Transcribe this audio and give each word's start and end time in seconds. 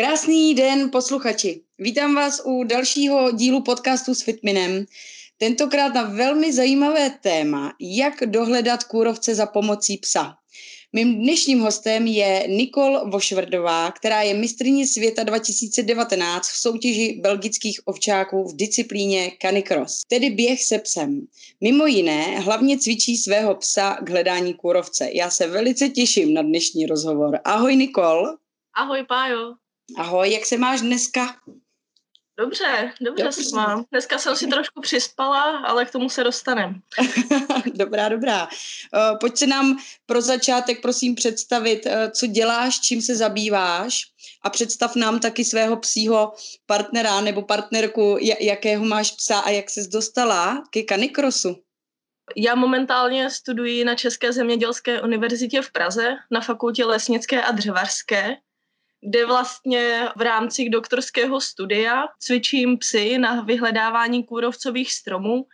Krásný 0.00 0.54
den, 0.54 0.90
posluchači. 0.90 1.60
Vítám 1.78 2.14
vás 2.14 2.42
u 2.44 2.64
dalšího 2.64 3.30
dílu 3.30 3.62
podcastu 3.62 4.14
s 4.14 4.22
Fitminem. 4.22 4.84
Tentokrát 5.38 5.94
na 5.94 6.02
velmi 6.02 6.52
zajímavé 6.52 7.10
téma, 7.10 7.72
jak 7.80 8.14
dohledat 8.26 8.84
kůrovce 8.84 9.34
za 9.34 9.46
pomocí 9.46 9.96
psa. 9.96 10.34
Mým 10.92 11.14
dnešním 11.14 11.60
hostem 11.60 12.06
je 12.06 12.44
Nikol 12.48 13.10
Vošvrdová, 13.10 13.90
která 13.90 14.22
je 14.22 14.34
mistrní 14.34 14.86
světa 14.86 15.22
2019 15.22 16.48
v 16.48 16.56
soutěži 16.56 17.18
belgických 17.22 17.80
ovčáků 17.84 18.48
v 18.48 18.56
disciplíně 18.56 19.32
canicross, 19.42 20.02
tedy 20.08 20.30
běh 20.30 20.64
se 20.64 20.78
psem. 20.78 21.26
Mimo 21.60 21.86
jiné 21.86 22.40
hlavně 22.40 22.78
cvičí 22.78 23.16
svého 23.16 23.54
psa 23.54 23.98
k 24.02 24.10
hledání 24.10 24.54
kůrovce. 24.54 25.10
Já 25.12 25.30
se 25.30 25.46
velice 25.46 25.88
těším 25.88 26.34
na 26.34 26.42
dnešní 26.42 26.86
rozhovor. 26.86 27.38
Ahoj 27.44 27.76
Nikol. 27.76 28.26
Ahoj 28.74 29.04
Pájo. 29.08 29.59
Ahoj, 29.96 30.32
jak 30.32 30.46
se 30.46 30.58
máš 30.58 30.80
dneska? 30.80 31.36
Dobře, 32.40 32.92
dobře, 33.00 33.24
dobře. 33.24 33.42
se 33.42 33.56
mám. 33.56 33.84
Dneska 33.90 34.18
jsem 34.18 34.36
si 34.36 34.46
trošku 34.46 34.80
přispala, 34.80 35.58
ale 35.58 35.84
k 35.84 35.90
tomu 35.90 36.10
se 36.10 36.24
dostaneme. 36.24 36.74
dobrá, 37.74 38.08
dobrá. 38.08 38.44
Uh, 38.44 39.18
pojď 39.18 39.36
se 39.36 39.46
nám 39.46 39.78
pro 40.06 40.20
začátek 40.20 40.82
prosím 40.82 41.14
představit, 41.14 41.86
uh, 41.86 41.92
co 42.10 42.26
děláš, 42.26 42.80
čím 42.80 43.02
se 43.02 43.16
zabýváš 43.16 44.00
a 44.42 44.50
představ 44.50 44.96
nám 44.96 45.20
taky 45.20 45.44
svého 45.44 45.76
psího 45.76 46.32
partnera 46.66 47.20
nebo 47.20 47.42
partnerku, 47.42 48.16
jakého 48.40 48.84
máš 48.84 49.10
psa 49.10 49.38
a 49.38 49.50
jak 49.50 49.70
ses 49.70 49.88
dostala 49.88 50.62
ke 50.70 50.82
kanikrosu. 50.82 51.56
Já 52.36 52.54
momentálně 52.54 53.30
studuji 53.30 53.84
na 53.84 53.94
České 53.94 54.32
zemědělské 54.32 55.02
univerzitě 55.02 55.62
v 55.62 55.72
Praze 55.72 56.16
na 56.30 56.40
fakultě 56.40 56.84
lesnické 56.84 57.42
a 57.42 57.52
dřevařské 57.52 58.36
kde 59.00 59.26
vlastně 59.26 60.08
v 60.16 60.20
rámci 60.20 60.68
doktorského 60.68 61.40
studia 61.40 62.08
cvičím 62.18 62.78
psy 62.78 63.18
na 63.18 63.40
vyhledávání 63.40 64.24
kůrovcových 64.24 64.92
stromů 64.92 65.46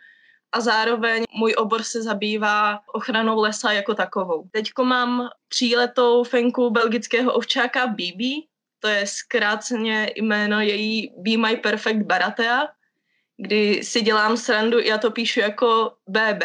a 0.51 0.59
zároveň 0.59 1.23
můj 1.31 1.53
obor 1.57 1.83
se 1.83 2.03
zabývá 2.03 2.79
ochranou 2.93 3.39
lesa 3.39 3.71
jako 3.71 3.93
takovou. 3.93 4.49
Teďko 4.51 4.83
mám 4.83 5.29
tříletou 5.47 6.23
fenku 6.23 6.69
belgického 6.69 7.33
ovčáka 7.33 7.87
Bibi, 7.87 8.33
to 8.79 8.87
je 8.87 9.07
zkráceně 9.07 10.11
jméno 10.15 10.61
její 10.61 11.13
Be 11.17 11.37
My 11.37 11.57
Perfect 11.57 12.01
Baratea, 12.01 12.67
kdy 13.37 13.83
si 13.83 14.01
dělám 14.01 14.37
srandu, 14.37 14.79
já 14.79 14.97
to 14.97 15.11
píšu 15.11 15.39
jako 15.39 15.93
BB 16.07 16.43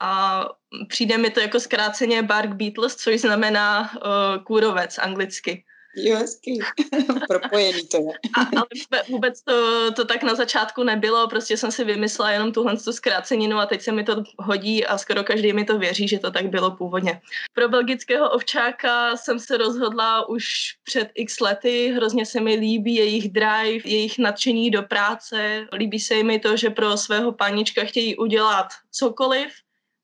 a 0.00 0.44
přijde 0.88 1.18
mi 1.18 1.30
to 1.30 1.40
jako 1.40 1.60
zkráceně 1.60 2.22
Bark 2.22 2.50
Beatles, 2.50 2.96
což 2.96 3.20
znamená 3.20 3.80
uh, 3.80 4.44
kůrovec 4.44 4.98
anglicky. 4.98 5.64
Jo, 5.96 6.16
hezký. 6.16 6.58
Propojený 7.28 7.86
to 7.86 7.96
je. 7.96 8.12
A, 8.38 8.40
ale 8.40 9.02
vůbec 9.08 9.42
to, 9.42 9.92
to 9.92 10.04
tak 10.04 10.22
na 10.22 10.34
začátku 10.34 10.82
nebylo, 10.82 11.28
prostě 11.28 11.56
jsem 11.56 11.72
si 11.72 11.84
vymyslela 11.84 12.30
jenom 12.30 12.52
tuhle 12.52 12.76
tu 12.76 12.92
zkráceninu 12.92 13.58
a 13.58 13.66
teď 13.66 13.82
se 13.82 13.92
mi 13.92 14.04
to 14.04 14.22
hodí 14.38 14.86
a 14.86 14.98
skoro 14.98 15.24
každý 15.24 15.52
mi 15.52 15.64
to 15.64 15.78
věří, 15.78 16.08
že 16.08 16.18
to 16.18 16.30
tak 16.30 16.46
bylo 16.46 16.70
původně. 16.70 17.20
Pro 17.52 17.68
belgického 17.68 18.30
ovčáka 18.30 19.16
jsem 19.16 19.38
se 19.38 19.56
rozhodla 19.56 20.28
už 20.28 20.44
před 20.84 21.10
x 21.14 21.40
lety, 21.40 21.92
hrozně 21.96 22.26
se 22.26 22.40
mi 22.40 22.54
líbí 22.54 22.94
jejich 22.94 23.32
drive, 23.32 23.80
jejich 23.84 24.18
nadšení 24.18 24.70
do 24.70 24.82
práce, 24.82 25.66
líbí 25.72 26.00
se 26.00 26.22
mi 26.22 26.38
to, 26.38 26.56
že 26.56 26.70
pro 26.70 26.96
svého 26.96 27.32
panička 27.32 27.84
chtějí 27.84 28.16
udělat 28.16 28.66
cokoliv, 28.90 29.52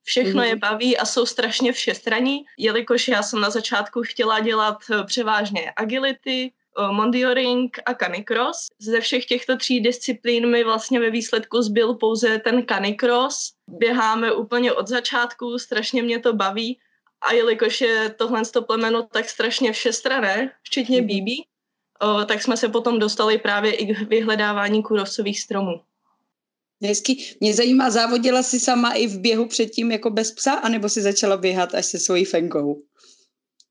Všechno 0.03 0.43
je 0.43 0.51
mhm. 0.51 0.61
baví 0.61 0.99
a 0.99 1.05
jsou 1.05 1.27
strašně 1.27 1.73
všestraní, 1.73 2.45
jelikož 2.59 3.09
já 3.09 3.23
jsem 3.23 3.41
na 3.41 3.51
začátku 3.51 4.03
chtěla 4.03 4.41
dělat 4.41 4.79
eh, 4.91 5.05
převážně 5.05 5.73
agility, 5.77 6.53
eh, 6.79 6.93
mondioring 6.93 7.79
a 7.87 7.95
canicross. 7.95 8.67
Ze 8.79 9.01
všech 9.01 9.27
těchto 9.27 9.57
tří 9.57 9.81
disciplín 9.81 10.51
mi 10.51 10.65
vlastně 10.65 11.01
ve 11.01 11.11
výsledku 11.11 11.63
zbyl 11.63 11.95
pouze 11.95 12.39
ten 12.39 12.67
canicross. 12.67 13.53
Běháme 13.69 14.33
úplně 14.33 14.73
od 14.73 14.89
začátku, 14.89 15.59
strašně 15.59 16.03
mě 16.03 16.19
to 16.19 16.33
baví 16.33 16.79
a 17.29 17.33
jelikož 17.33 17.81
je 17.81 18.15
tohle 18.19 18.43
plemeno 18.67 19.03
tak 19.03 19.29
strašně 19.29 19.73
všestrané, 19.73 20.53
včetně 20.63 21.03
BB, 21.03 21.47
mhm. 22.05 22.27
tak 22.27 22.43
jsme 22.43 22.57
se 22.57 22.69
potom 22.69 22.99
dostali 22.99 23.39
právě 23.39 23.75
i 23.75 23.95
k 23.95 24.09
vyhledávání 24.09 24.83
kůrovcových 24.83 25.41
stromů. 25.41 25.81
Hezky. 26.83 27.37
Mě 27.41 27.55
zajímá, 27.55 27.91
závodila 27.91 28.43
jsi 28.43 28.61
sama 28.61 28.93
i 28.93 29.07
v 29.07 29.19
běhu 29.19 29.47
předtím 29.47 29.93
jako 29.93 30.11
bez 30.11 30.33
psa, 30.33 30.53
anebo 30.53 30.89
si 30.89 31.03
začala 31.03 31.37
běhat 31.37 31.75
až 31.75 31.87
se 31.87 31.99
svojí 31.99 32.25
fenkou? 32.25 32.83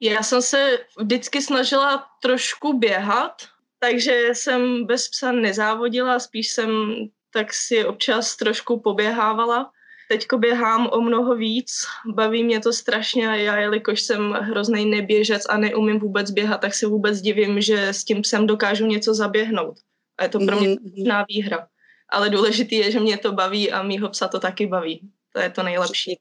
Já 0.02 0.24
jsem 0.24 0.42
se 0.42 0.80
vždycky 1.00 1.42
snažila 1.42 2.06
trošku 2.22 2.74
běhat, 2.74 3.34
takže 3.80 4.30
jsem 4.34 4.86
bez 4.86 5.10
psa 5.10 5.32
nezávodila, 5.32 6.20
spíš 6.20 6.52
jsem 6.52 6.70
tak 7.34 7.54
si 7.54 7.86
občas 7.86 8.36
trošku 8.36 8.80
poběhávala. 8.80 9.72
Teďko 10.10 10.38
běhám 10.38 10.90
o 10.92 11.02
mnoho 11.02 11.36
víc, 11.36 11.72
baví 12.16 12.44
mě 12.44 12.60
to 12.60 12.74
strašně 12.74 13.30
a 13.30 13.36
já, 13.36 13.58
jelikož 13.58 14.02
jsem 14.02 14.32
hrozný 14.32 14.86
neběžec 14.86 15.44
a 15.50 15.58
neumím 15.58 16.00
vůbec 16.00 16.32
běhat, 16.32 16.62
tak 16.62 16.74
si 16.74 16.86
vůbec 16.86 17.22
divím, 17.22 17.62
že 17.62 17.88
s 17.88 18.04
tím 18.04 18.22
psem 18.22 18.48
dokážu 18.48 18.86
něco 18.86 19.14
zaběhnout. 19.14 19.76
A 20.18 20.24
je 20.24 20.30
to 20.30 20.40
pro 20.40 20.60
mě 20.60 20.70
mm-hmm. 20.70 21.26
výhra 21.28 21.68
ale 22.12 22.30
důležitý 22.30 22.76
je, 22.76 22.92
že 22.92 23.00
mě 23.00 23.18
to 23.18 23.32
baví 23.32 23.72
a 23.72 23.84
mýho 23.84 24.10
psa 24.10 24.28
to 24.28 24.40
taky 24.40 24.68
baví. 24.68 25.12
To 25.34 25.40
je 25.40 25.50
to 25.50 25.64
nejlepší. 25.64 26.18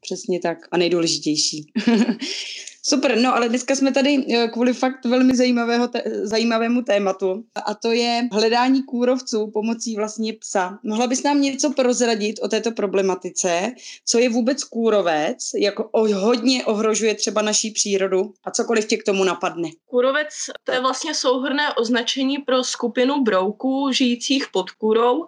Přesně 0.00 0.40
tak 0.40 0.58
a 0.72 0.76
nejdůležitější. 0.76 1.72
Super, 2.82 3.18
no 3.18 3.34
ale 3.34 3.48
dneska 3.48 3.74
jsme 3.74 3.92
tady 3.92 4.26
eh, 4.34 4.48
kvůli 4.48 4.72
fakt 4.72 5.04
velmi 5.04 5.36
zajímavého 5.36 5.88
te- 5.88 6.02
zajímavému 6.22 6.82
tématu 6.82 7.44
a 7.66 7.74
to 7.74 7.92
je 7.92 8.28
hledání 8.32 8.82
kůrovců 8.82 9.50
pomocí 9.50 9.96
vlastně 9.96 10.32
psa. 10.32 10.78
Mohla 10.82 11.06
bys 11.06 11.22
nám 11.22 11.40
něco 11.40 11.70
prozradit 11.70 12.40
o 12.42 12.48
této 12.48 12.70
problematice? 12.70 13.72
Co 14.06 14.18
je 14.18 14.28
vůbec 14.28 14.64
kůrovec? 14.64 15.38
Jak 15.56 15.74
hodně 16.14 16.64
ohrožuje 16.64 17.14
třeba 17.14 17.42
naší 17.42 17.70
přírodu? 17.70 18.32
A 18.44 18.50
cokoliv 18.50 18.86
tě 18.86 18.96
k 18.96 19.04
tomu 19.04 19.24
napadne? 19.24 19.68
Kůrovec 19.86 20.28
to 20.64 20.72
je 20.72 20.80
vlastně 20.80 21.14
souhrné 21.14 21.74
označení 21.74 22.38
pro 22.38 22.64
skupinu 22.64 23.22
brouků 23.22 23.92
žijících 23.92 24.46
pod 24.52 24.70
kůrou, 24.70 25.26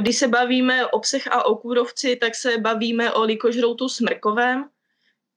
když 0.00 0.16
se 0.16 0.28
bavíme 0.28 0.86
o 0.86 0.98
psech 0.98 1.26
a 1.26 1.46
o 1.46 1.54
kůrovci, 1.56 2.16
tak 2.16 2.34
se 2.34 2.58
bavíme 2.58 3.12
o 3.12 3.22
likožroutu 3.22 3.88
smrkovém, 3.88 4.64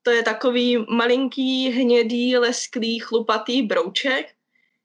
to 0.03 0.11
je 0.11 0.23
takový 0.23 0.85
malinký, 0.89 1.69
hnědý, 1.69 2.37
lesklý, 2.37 2.99
chlupatý 2.99 3.61
brouček, 3.61 4.25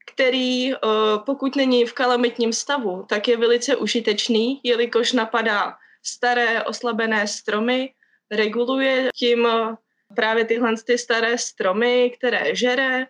který 0.06 0.75
eh, 0.75 0.78
pokud 1.26 1.56
není 1.56 1.84
v 1.84 1.92
kalamitním 1.92 2.52
stavu, 2.52 3.04
tak 3.08 3.28
je 3.28 3.36
velice 3.36 3.76
užitečný, 3.76 4.60
jelikož 4.62 5.12
napadá 5.12 5.75
staré 6.02 6.62
oslabené 6.62 7.26
stromy, 7.26 7.94
reguluje 8.30 9.08
tím 9.16 9.47
eh, 9.47 9.76
právě 10.16 10.44
tyhle 10.44 10.75
ty 10.86 10.98
staré 10.98 11.38
stromy, 11.38 12.12
které 12.19 12.54
žere, 12.54 13.06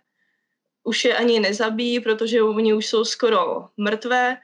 už 0.84 1.04
je 1.04 1.16
ani 1.16 1.40
nezabíjí, 1.40 2.00
protože 2.00 2.42
oni 2.42 2.74
už 2.74 2.86
jsou 2.86 3.04
skoro 3.04 3.68
mrtvé 3.76 4.36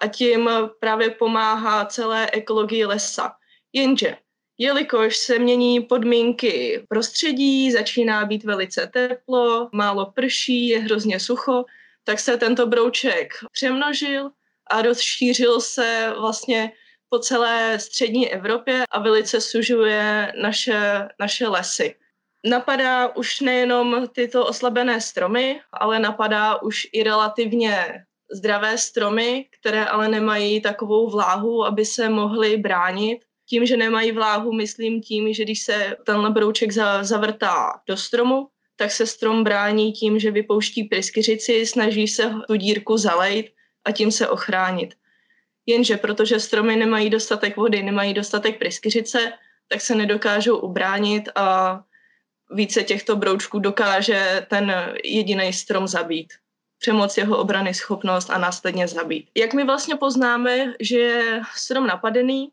a 0.00 0.06
tím 0.08 0.50
právě 0.80 1.10
pomáhá 1.10 1.86
celé 1.86 2.30
ekologii 2.30 2.84
lesa. 2.84 3.32
Jenže 3.72 4.16
Jelikož 4.58 5.16
se 5.16 5.38
mění 5.38 5.80
podmínky 5.80 6.84
prostředí, 6.88 7.72
začíná 7.72 8.24
být 8.24 8.44
velice 8.44 8.90
teplo, 8.92 9.68
málo 9.72 10.12
prší, 10.14 10.68
je 10.68 10.80
hrozně 10.80 11.20
sucho, 11.20 11.64
tak 12.04 12.18
se 12.20 12.36
tento 12.36 12.66
brouček 12.66 13.32
přemnožil 13.52 14.30
a 14.70 14.82
rozšířil 14.82 15.60
se 15.60 16.12
vlastně 16.20 16.72
po 17.08 17.18
celé 17.18 17.78
střední 17.78 18.32
Evropě 18.32 18.84
a 18.90 18.98
velice 18.98 19.40
sužuje 19.40 20.32
naše, 20.42 21.08
naše 21.20 21.48
lesy. 21.48 21.94
Napadá 22.46 23.16
už 23.16 23.40
nejenom 23.40 24.08
tyto 24.08 24.46
oslabené 24.46 25.00
stromy, 25.00 25.60
ale 25.72 25.98
napadá 25.98 26.62
už 26.62 26.86
i 26.92 27.02
relativně 27.02 28.04
zdravé 28.32 28.78
stromy, 28.78 29.46
které 29.60 29.84
ale 29.84 30.08
nemají 30.08 30.60
takovou 30.60 31.10
vláhu, 31.10 31.64
aby 31.64 31.84
se 31.84 32.08
mohly 32.08 32.56
bránit 32.56 33.24
tím, 33.54 33.66
že 33.66 33.76
nemají 33.76 34.12
vláhu, 34.12 34.52
myslím 34.52 35.00
tím, 35.00 35.32
že 35.32 35.44
když 35.44 35.62
se 35.62 35.96
tenhle 36.04 36.30
brouček 36.30 36.72
za, 36.72 37.04
zavrtá 37.04 37.80
do 37.86 37.96
stromu, 37.96 38.48
tak 38.76 38.90
se 38.90 39.06
strom 39.06 39.44
brání 39.44 39.92
tím, 39.92 40.18
že 40.18 40.30
vypouští 40.30 40.84
pryskyřici, 40.84 41.66
snaží 41.66 42.08
se 42.08 42.34
tu 42.46 42.56
dírku 42.56 42.96
zalejt 42.96 43.46
a 43.84 43.92
tím 43.92 44.10
se 44.10 44.28
ochránit. 44.28 44.94
Jenže 45.66 45.96
protože 45.96 46.40
stromy 46.40 46.76
nemají 46.76 47.10
dostatek 47.10 47.56
vody, 47.56 47.82
nemají 47.82 48.14
dostatek 48.14 48.58
pryskyřice, 48.58 49.32
tak 49.68 49.80
se 49.80 49.94
nedokážou 49.94 50.58
ubránit 50.58 51.28
a 51.34 51.80
více 52.50 52.82
těchto 52.82 53.16
broučků 53.16 53.58
dokáže 53.58 54.46
ten 54.50 54.74
jediný 55.04 55.52
strom 55.52 55.86
zabít. 55.86 56.32
Přemoc 56.78 57.16
jeho 57.16 57.38
obrany 57.38 57.74
schopnost 57.74 58.30
a 58.30 58.38
následně 58.38 58.88
zabít. 58.88 59.30
Jak 59.36 59.54
my 59.54 59.64
vlastně 59.64 59.96
poznáme, 59.96 60.74
že 60.80 60.98
je 60.98 61.42
strom 61.56 61.86
napadený, 61.86 62.50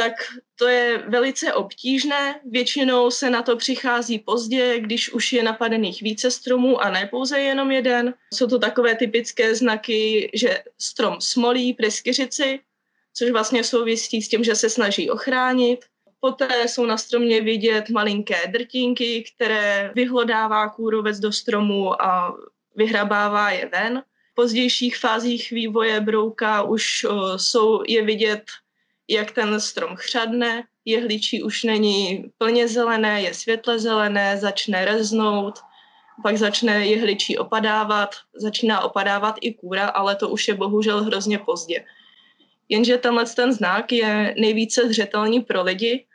tak 0.00 0.12
to 0.56 0.68
je 0.68 0.98
velice 0.98 1.52
obtížné. 1.52 2.40
Většinou 2.44 3.10
se 3.10 3.30
na 3.30 3.42
to 3.42 3.56
přichází 3.56 4.18
pozdě, 4.18 4.80
když 4.80 5.12
už 5.12 5.32
je 5.32 5.42
napadených 5.42 6.02
více 6.02 6.30
stromů 6.30 6.80
a 6.80 6.90
ne 6.90 7.06
pouze 7.06 7.40
jenom 7.40 7.70
jeden. 7.70 8.14
Jsou 8.34 8.46
to 8.46 8.58
takové 8.58 8.94
typické 8.94 9.54
znaky, 9.54 10.30
že 10.34 10.62
strom 10.78 11.20
smolí 11.20 11.74
preskyřici, 11.74 12.60
což 13.14 13.30
vlastně 13.30 13.64
souvisí 13.64 14.22
s 14.22 14.28
tím, 14.28 14.44
že 14.44 14.54
se 14.54 14.70
snaží 14.70 15.10
ochránit. 15.10 15.84
Poté 16.20 16.68
jsou 16.68 16.86
na 16.86 16.96
stromě 16.96 17.40
vidět 17.40 17.90
malinké 17.90 18.46
drtinky, 18.46 19.24
které 19.34 19.92
vyhlodává 19.94 20.68
kůrovec 20.68 21.20
do 21.20 21.32
stromu 21.32 22.02
a 22.02 22.36
vyhrabává 22.76 23.50
je 23.50 23.68
ven. 23.72 24.02
V 24.32 24.34
pozdějších 24.34 24.96
fázích 24.96 25.50
vývoje 25.50 26.00
brouka 26.00 26.62
už 26.62 27.06
jsou, 27.36 27.82
je 27.88 28.02
vidět, 28.04 28.42
jak 29.10 29.30
ten 29.30 29.60
strom 29.60 29.96
chřadne, 29.96 30.64
jehličí 30.84 31.42
už 31.42 31.64
není 31.64 32.24
plně 32.38 32.68
zelené, 32.68 33.22
je 33.22 33.34
světle 33.34 33.78
zelené, 33.78 34.38
začne 34.38 34.84
reznout, 34.84 35.58
pak 36.22 36.36
začne 36.36 36.86
jehličí 36.86 37.38
opadávat, 37.38 38.14
začíná 38.34 38.80
opadávat 38.80 39.34
i 39.40 39.54
kůra, 39.54 39.88
ale 39.88 40.16
to 40.16 40.28
už 40.28 40.48
je 40.48 40.54
bohužel 40.54 41.04
hrozně 41.04 41.38
pozdě. 41.38 41.84
Jenže 42.68 42.98
tenhle 42.98 43.26
ten 43.26 43.52
znak 43.52 43.92
je 43.92 44.34
nejvíce 44.38 44.88
zřetelný 44.88 45.40
pro 45.40 45.62
lidi 45.62 46.06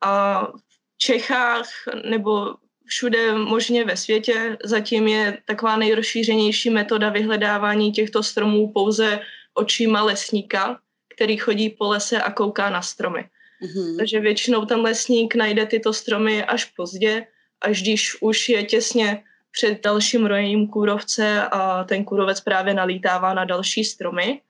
a 0.00 0.42
v 0.46 0.98
Čechách 0.98 1.68
nebo 2.10 2.54
všude 2.86 3.34
možně 3.34 3.84
ve 3.84 3.96
světě 3.96 4.58
zatím 4.64 5.08
je 5.08 5.38
taková 5.46 5.76
nejrozšířenější 5.76 6.70
metoda 6.70 7.08
vyhledávání 7.10 7.92
těchto 7.92 8.22
stromů 8.22 8.72
pouze 8.72 9.20
očima 9.54 10.02
lesníka, 10.02 10.80
který 11.20 11.36
chodí 11.36 11.70
po 11.70 11.88
lese 11.88 12.22
a 12.22 12.32
kouká 12.32 12.70
na 12.70 12.82
stromy. 12.82 13.24
Mm-hmm. 13.62 13.96
Takže 13.96 14.20
většinou 14.20 14.64
ten 14.64 14.80
lesník 14.80 15.34
najde 15.34 15.66
tyto 15.66 15.92
stromy 15.92 16.44
až 16.44 16.64
pozdě, 16.64 17.26
až 17.60 17.82
když 17.82 18.22
už 18.22 18.48
je 18.48 18.64
těsně 18.64 19.22
před 19.50 19.82
dalším 19.82 20.26
rojením 20.26 20.68
kůrovce 20.68 21.42
a 21.42 21.84
ten 21.84 22.04
kůrovec 22.04 22.40
právě 22.40 22.74
nalítává 22.74 23.34
na 23.34 23.44
další 23.44 23.84
stromy. 23.84 24.40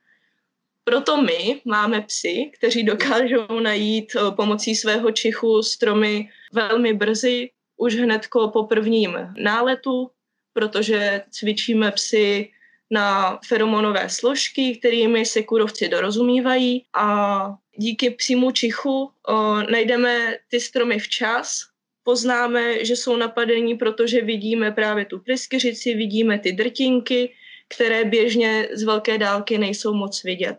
Proto 0.83 1.21
my 1.21 1.61
máme 1.65 2.01
psy, 2.01 2.51
kteří 2.57 2.83
dokážou 2.83 3.59
najít 3.59 4.15
eh, 4.15 4.31
pomocí 4.31 4.75
svého 4.75 5.11
čichu 5.11 5.63
stromy 5.63 6.29
velmi 6.53 6.93
brzy, 6.93 7.49
už 7.77 7.95
hnedko 7.95 8.47
po 8.47 8.63
prvním 8.63 9.17
náletu, 9.37 10.11
protože 10.53 11.21
cvičíme 11.29 11.91
psy 11.91 12.51
na 12.91 13.39
feromonové 13.47 14.09
složky, 14.09 14.75
kterými 14.75 15.25
se 15.25 15.43
kůrovci 15.43 15.89
dorozumívají 15.89 16.85
a 16.93 17.45
díky 17.77 18.09
psímu 18.09 18.51
čichu 18.51 19.11
o, 19.27 19.55
najdeme 19.71 20.37
ty 20.47 20.59
stromy 20.59 20.99
včas, 20.99 21.59
poznáme, 22.03 22.85
že 22.85 22.95
jsou 22.95 23.17
napadení, 23.17 23.75
protože 23.75 24.21
vidíme 24.21 24.71
právě 24.71 25.05
tu 25.05 25.19
pryskyřici, 25.19 25.93
vidíme 25.93 26.39
ty 26.39 26.51
drtinky, 26.51 27.33
které 27.75 28.05
běžně 28.05 28.67
z 28.73 28.83
velké 28.83 29.17
dálky 29.17 29.57
nejsou 29.57 29.93
moc 29.93 30.23
vidět. 30.23 30.57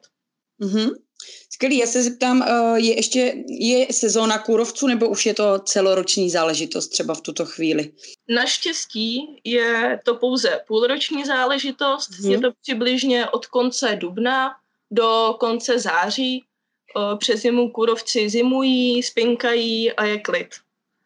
Mm-hmm. 0.60 0.90
Skvělý, 1.62 1.78
já 1.78 1.86
se 1.86 2.02
zeptám, 2.02 2.42
eh, 2.42 2.80
je 2.80 2.96
ještě 2.96 3.34
je 3.48 3.86
sezóna 3.90 4.38
kůrovců 4.38 4.86
nebo 4.86 5.08
už 5.08 5.26
je 5.26 5.34
to 5.34 5.58
celoroční 5.58 6.30
záležitost 6.30 6.88
třeba 6.88 7.14
v 7.14 7.20
tuto 7.20 7.46
chvíli? 7.46 7.92
Naštěstí 8.28 9.40
je 9.44 10.00
to 10.04 10.14
pouze 10.14 10.60
půlroční 10.66 11.24
záležitost, 11.24 12.10
hmm. 12.10 12.30
je 12.30 12.40
to 12.40 12.48
přibližně 12.62 13.28
od 13.28 13.46
konce 13.46 13.96
dubna 13.96 14.50
do 14.90 15.36
konce 15.40 15.78
září. 15.78 16.44
Eh, 16.96 17.16
přes 17.16 17.40
zimu 17.40 17.70
kůrovci 17.70 18.28
zimují, 18.30 19.02
spinkají 19.02 19.92
a 19.92 20.04
je 20.04 20.18
klid. 20.18 20.48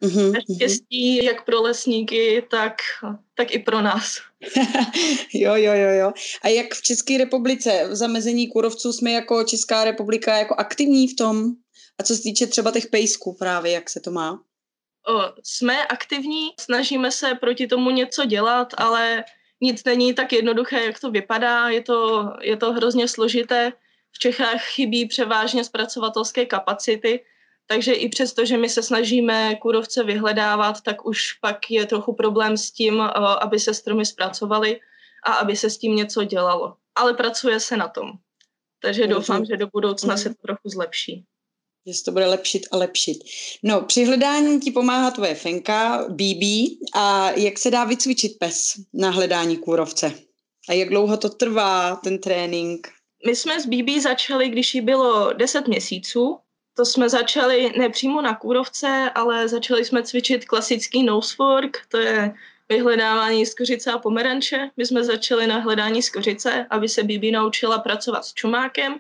Mm-hmm. 0.03 0.33
Naštěstí 0.33 1.25
jak 1.25 1.45
pro 1.45 1.63
lesníky, 1.63 2.45
tak, 2.51 2.75
tak 3.35 3.55
i 3.55 3.59
pro 3.59 3.83
nás. 3.83 4.17
jo, 5.35 5.55
jo, 5.55 5.73
jo, 5.75 5.89
jo. 5.89 6.13
A 6.43 6.49
jak 6.49 6.75
v 6.75 6.83
České 6.83 7.19
republice 7.19 7.89
v 7.91 7.95
zamezení 7.95 8.49
kůrovců 8.49 8.93
jsme 8.93 9.13
jako 9.13 9.45
Česká 9.45 9.85
republika 9.85 10.37
jako 10.37 10.55
aktivní 10.55 11.09
v 11.09 11.17
tom? 11.17 11.53
A 11.99 12.03
co 12.03 12.15
se 12.15 12.23
týče 12.23 12.47
třeba 12.47 12.71
těch 12.71 12.87
pejsků 12.87 13.37
právě, 13.39 13.73
jak 13.73 13.91
se 13.91 14.01
to 14.01 14.11
má? 14.11 14.43
O, 15.09 15.23
jsme 15.43 15.87
aktivní, 15.87 16.49
snažíme 16.61 17.11
se 17.11 17.35
proti 17.35 17.67
tomu 17.67 17.91
něco 17.91 18.25
dělat, 18.25 18.75
ale 18.77 19.25
nic 19.61 19.85
není 19.85 20.15
tak 20.15 20.33
jednoduché, 20.33 20.85
jak 20.85 21.01
to 21.01 21.11
vypadá. 21.11 21.69
Je 21.69 21.83
to, 21.83 22.31
je 22.43 22.57
to 22.57 22.73
hrozně 22.73 23.09
složité. 23.09 23.73
V 24.13 24.19
Čechách 24.19 24.63
chybí 24.63 25.07
převážně 25.07 25.65
zpracovatelské 25.65 26.47
kapacity, 26.47 27.21
takže 27.67 27.93
i 27.93 28.09
přesto, 28.09 28.45
že 28.45 28.59
my 28.59 28.69
se 28.69 28.83
snažíme 28.83 29.55
kůrovce 29.55 30.05
vyhledávat, 30.05 30.81
tak 30.81 31.07
už 31.07 31.33
pak 31.33 31.71
je 31.71 31.87
trochu 31.87 32.15
problém 32.15 32.57
s 32.57 32.71
tím, 32.71 33.01
eh, 33.01 33.11
aby 33.41 33.61
se 33.61 33.75
stromy 33.75 34.07
zpracovaly 34.07 34.81
a 35.25 35.33
aby 35.33 35.57
se 35.57 35.71
s 35.71 35.79
tím 35.79 35.97
něco 35.97 36.25
dělalo. 36.25 36.75
Ale 36.95 37.15
pracuje 37.15 37.61
se 37.61 37.77
na 37.77 37.89
tom. 37.89 38.11
Takže 38.83 39.07
doufám, 39.07 39.45
že 39.45 39.57
do 39.57 39.67
budoucna 39.73 40.17
se 40.17 40.29
to 40.29 40.35
trochu 40.43 40.69
zlepší. 40.69 41.25
Že 41.87 41.95
se 41.95 42.05
to 42.05 42.13
bude 42.13 42.27
lepšit 42.27 42.67
a 42.73 42.77
lepšit. 42.77 43.19
No, 43.63 43.83
při 43.83 44.05
hledání 44.05 44.61
ti 44.61 44.71
pomáhá 44.71 45.11
tvoje 45.11 45.35
fenka, 45.35 46.05
BB. 46.09 46.43
A 46.95 47.31
jak 47.31 47.59
se 47.59 47.71
dá 47.71 47.85
vycvičit 47.85 48.39
pes 48.39 48.73
na 48.93 49.11
hledání 49.11 49.57
kůrovce? 49.57 50.13
A 50.69 50.73
jak 50.73 50.89
dlouho 50.89 51.17
to 51.17 51.29
trvá, 51.29 51.97
ten 51.97 52.19
trénink? 52.19 52.89
My 53.27 53.37
jsme 53.37 53.61
s 53.61 53.67
BB 53.67 54.03
začali, 54.03 54.49
když 54.49 54.75
jí 54.75 54.81
bylo 54.81 55.33
10 55.33 55.69
měsíců 55.69 56.39
to 56.77 56.85
jsme 56.85 57.09
začali 57.09 57.73
nepřímo 57.79 58.23
na 58.23 58.37
kůrovce, 58.37 59.11
ale 59.15 59.49
začali 59.49 59.85
jsme 59.85 60.03
cvičit 60.03 60.45
klasický 60.45 61.03
nosework, 61.03 61.79
to 61.89 61.99
je 61.99 62.35
vyhledávání 62.69 63.47
skořice 63.47 63.93
a 63.93 63.99
pomeranče. 63.99 64.71
My 64.77 64.87
jsme 64.87 65.05
začali 65.05 65.47
na 65.47 65.59
hledání 65.59 66.03
skořice, 66.03 66.67
aby 66.71 66.89
se 66.89 67.03
Bibi 67.03 67.31
naučila 67.31 67.79
pracovat 67.79 68.25
s 68.25 68.35
čumákem. 68.35 68.95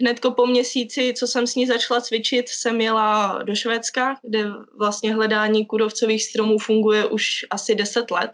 Hnedko 0.00 0.30
po 0.30 0.46
měsíci, 0.46 1.14
co 1.16 1.26
jsem 1.26 1.46
s 1.46 1.54
ní 1.54 1.66
začala 1.66 2.00
cvičit, 2.00 2.48
jsem 2.48 2.80
jela 2.80 3.40
do 3.42 3.54
Švédska, 3.54 4.16
kde 4.22 4.44
vlastně 4.78 5.14
hledání 5.14 5.66
kůrovcových 5.66 6.24
stromů 6.24 6.58
funguje 6.58 7.06
už 7.06 7.46
asi 7.50 7.74
10 7.74 8.10
let. 8.10 8.30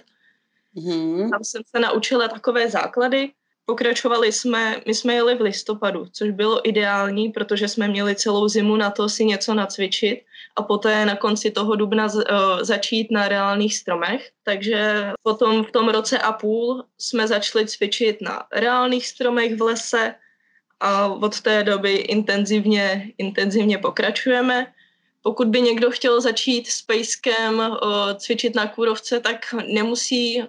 Mm-hmm. 0.77 1.31
Tam 1.31 1.45
jsem 1.45 1.63
se 1.77 1.81
naučila 1.81 2.29
takové 2.29 2.71
základy. 2.71 3.31
Pokračovali 3.69 4.33
jsme, 4.33 4.81
my 4.87 4.95
jsme 4.95 5.15
jeli 5.15 5.35
v 5.35 5.41
listopadu, 5.41 6.07
což 6.13 6.31
bylo 6.31 6.69
ideální, 6.69 7.29
protože 7.29 7.69
jsme 7.69 7.89
měli 7.89 8.15
celou 8.15 8.49
zimu 8.49 8.77
na 8.77 8.91
to 8.91 9.09
si 9.09 9.25
něco 9.25 9.55
nacvičit 9.55 10.21
a 10.57 10.63
poté 10.63 11.05
na 11.05 11.17
konci 11.17 11.51
toho 11.51 11.77
dubna 11.77 12.09
z, 12.09 12.15
uh, 12.15 12.23
začít 12.61 13.11
na 13.11 13.29
reálných 13.29 13.77
stromech. 13.77 14.31
Takže 14.45 15.13
potom 15.23 15.65
v 15.65 15.73
tom 15.73 15.89
roce 15.89 16.19
a 16.19 16.33
půl 16.33 16.85
jsme 16.99 17.29
začali 17.29 17.67
cvičit 17.67 18.21
na 18.23 18.47
reálných 18.53 19.07
stromech 19.07 19.57
v 19.57 19.63
lese 19.63 20.15
a 20.81 21.07
od 21.07 21.41
té 21.41 21.63
doby 21.63 21.95
intenzivně, 21.95 23.13
intenzivně 23.19 23.79
pokračujeme. 23.79 24.73
Pokud 25.23 25.49
by 25.49 25.61
někdo 25.61 25.91
chtěl 25.91 26.21
začít 26.21 26.67
s 26.67 26.83
pejskem 26.83 27.59
uh, 27.59 27.77
cvičit 28.17 28.55
na 28.55 28.67
kůrovce, 28.67 29.21
tak 29.21 29.55
nemusí 29.67 30.43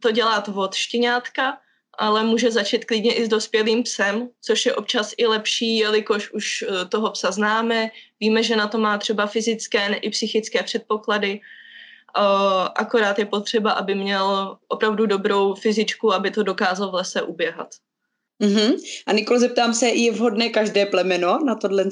to 0.00 0.10
dělat 0.10 0.48
od 0.54 0.74
štěňátka, 0.74 1.58
ale 1.98 2.24
může 2.24 2.50
začít 2.50 2.84
klidně 2.84 3.14
i 3.14 3.24
s 3.24 3.28
dospělým 3.28 3.82
psem, 3.82 4.28
což 4.40 4.66
je 4.66 4.74
občas 4.74 5.14
i 5.16 5.26
lepší, 5.26 5.76
jelikož 5.76 6.32
už 6.32 6.62
eh, 6.62 6.84
toho 6.84 7.10
psa 7.10 7.30
známe, 7.30 7.90
víme, 8.20 8.42
že 8.42 8.56
na 8.56 8.68
to 8.68 8.78
má 8.78 8.98
třeba 8.98 9.26
fyzické 9.26 9.94
i 9.94 10.10
psychické 10.10 10.62
předpoklady, 10.62 11.40
eh, 11.40 12.68
akorát 12.76 13.18
je 13.18 13.26
potřeba, 13.26 13.70
aby 13.72 13.94
měl 13.94 14.56
opravdu 14.68 15.06
dobrou 15.06 15.54
fyzičku, 15.54 16.12
aby 16.12 16.30
to 16.30 16.42
dokázal 16.42 16.90
v 16.90 16.94
lese 16.94 17.22
uběhat. 17.22 17.68
Mm-hmm. 18.42 18.76
A 19.06 19.12
Nikol, 19.12 19.38
zeptám 19.38 19.74
se, 19.74 19.88
je 19.88 20.12
vhodné 20.12 20.48
každé 20.48 20.86
plemeno 20.86 21.38
na 21.44 21.54
tohle? 21.54 21.84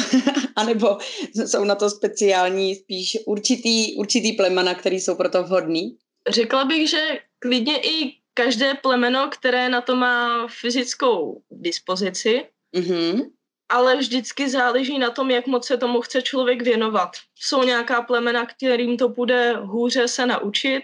A 0.56 0.64
nebo 0.64 0.98
jsou 1.34 1.64
na 1.64 1.74
to 1.74 1.90
speciální 1.90 2.74
spíš 2.74 3.18
určitý, 3.26 3.94
určitý 3.96 4.32
plemena, 4.32 4.74
který 4.74 5.00
jsou 5.00 5.14
proto 5.14 5.42
vhodný? 5.42 5.96
Řekla 6.28 6.64
bych, 6.64 6.90
že 6.90 7.18
klidně 7.38 7.78
i 7.78 8.17
každé 8.38 8.74
plemeno, 8.74 9.28
které 9.28 9.68
na 9.68 9.80
to 9.80 9.96
má 9.96 10.46
fyzickou 10.48 11.42
dispozici, 11.50 12.46
mm-hmm. 12.76 13.30
ale 13.68 13.96
vždycky 13.96 14.48
záleží 14.48 14.98
na 14.98 15.10
tom, 15.10 15.30
jak 15.30 15.46
moc 15.46 15.66
se 15.66 15.76
tomu 15.76 16.00
chce 16.00 16.22
člověk 16.22 16.62
věnovat. 16.62 17.10
Jsou 17.34 17.62
nějaká 17.62 18.02
plemena, 18.02 18.46
kterým 18.46 18.96
to 18.96 19.08
bude 19.08 19.52
hůře 19.52 20.08
se 20.08 20.26
naučit, 20.26 20.82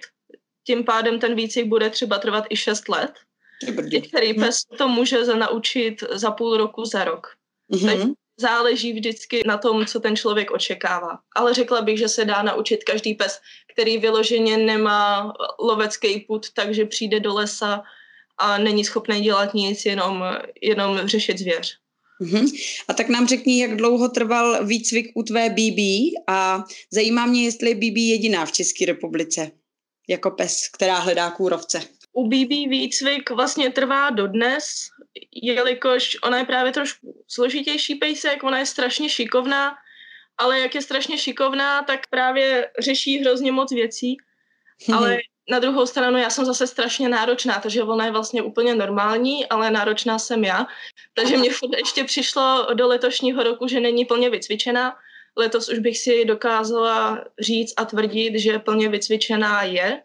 tím 0.66 0.84
pádem 0.84 1.20
ten 1.20 1.34
výcvik 1.34 1.66
bude 1.66 1.90
třeba 1.90 2.18
trvat 2.18 2.44
i 2.50 2.56
6 2.56 2.88
let. 2.88 3.12
Některý 3.82 4.32
mhm. 4.32 4.46
pes 4.46 4.62
to 4.78 4.88
může 4.88 5.24
naučit 5.24 6.04
za 6.12 6.30
půl 6.30 6.56
roku, 6.56 6.84
za 6.84 7.04
rok. 7.04 7.26
Mm-hmm 7.72 8.14
záleží 8.36 8.92
vždycky 8.92 9.42
na 9.46 9.58
tom, 9.58 9.86
co 9.86 10.00
ten 10.00 10.16
člověk 10.16 10.50
očekává. 10.50 11.18
Ale 11.36 11.54
řekla 11.54 11.82
bych, 11.82 11.98
že 11.98 12.08
se 12.08 12.24
dá 12.24 12.42
naučit 12.42 12.84
každý 12.84 13.14
pes, 13.14 13.40
který 13.74 13.98
vyloženě 13.98 14.56
nemá 14.56 15.32
lovecký 15.60 16.20
put, 16.20 16.46
takže 16.52 16.84
přijde 16.84 17.20
do 17.20 17.34
lesa 17.34 17.82
a 18.38 18.58
není 18.58 18.84
schopný 18.84 19.20
dělat 19.20 19.54
nic, 19.54 19.86
jenom, 19.86 20.24
jenom 20.62 21.08
řešit 21.08 21.38
zvěř. 21.38 21.78
Uh-huh. 22.20 22.52
A 22.88 22.94
tak 22.94 23.08
nám 23.08 23.26
řekni, 23.26 23.60
jak 23.60 23.76
dlouho 23.76 24.08
trval 24.08 24.66
výcvik 24.66 25.12
u 25.14 25.22
tvé 25.22 25.50
BB 25.50 25.80
a 26.26 26.64
zajímá 26.90 27.26
mě, 27.26 27.44
jestli 27.44 27.68
je 27.68 27.74
BB 27.74 27.96
jediná 27.96 28.46
v 28.46 28.52
České 28.52 28.86
republice 28.86 29.50
jako 30.08 30.30
pes, 30.30 30.68
která 30.68 30.98
hledá 30.98 31.30
kůrovce. 31.30 31.82
U 32.12 32.28
BB 32.28 32.50
výcvik 32.70 33.30
vlastně 33.30 33.70
trvá 33.70 34.10
dodnes, 34.10 34.64
jelikož 35.42 36.16
ona 36.22 36.38
je 36.38 36.44
právě 36.44 36.72
trošku 36.72 37.24
složitější 37.28 37.94
pejsek, 37.94 38.44
ona 38.44 38.58
je 38.58 38.66
strašně 38.66 39.08
šikovná, 39.08 39.74
ale 40.38 40.60
jak 40.60 40.74
je 40.74 40.82
strašně 40.82 41.18
šikovná, 41.18 41.82
tak 41.82 42.00
právě 42.10 42.70
řeší 42.78 43.18
hrozně 43.18 43.52
moc 43.52 43.72
věcí. 43.72 44.16
Ale 44.94 45.18
na 45.50 45.58
druhou 45.58 45.86
stranu 45.86 46.18
já 46.18 46.30
jsem 46.30 46.44
zase 46.44 46.66
strašně 46.66 47.08
náročná, 47.08 47.60
takže 47.60 47.82
ona 47.82 48.04
je 48.04 48.10
vlastně 48.10 48.42
úplně 48.42 48.74
normální, 48.74 49.46
ale 49.46 49.70
náročná 49.70 50.18
jsem 50.18 50.44
já. 50.44 50.66
Takže 51.14 51.36
mě 51.36 51.50
ještě 51.76 52.04
přišlo 52.04 52.66
do 52.74 52.88
letošního 52.88 53.42
roku, 53.42 53.68
že 53.68 53.80
není 53.80 54.04
plně 54.04 54.30
vycvičená. 54.30 54.96
Letos 55.36 55.68
už 55.68 55.78
bych 55.78 55.98
si 55.98 56.24
dokázala 56.24 57.24
říct 57.40 57.74
a 57.76 57.84
tvrdit, 57.84 58.38
že 58.38 58.58
plně 58.58 58.88
vycvičená 58.88 59.62
je. 59.62 60.02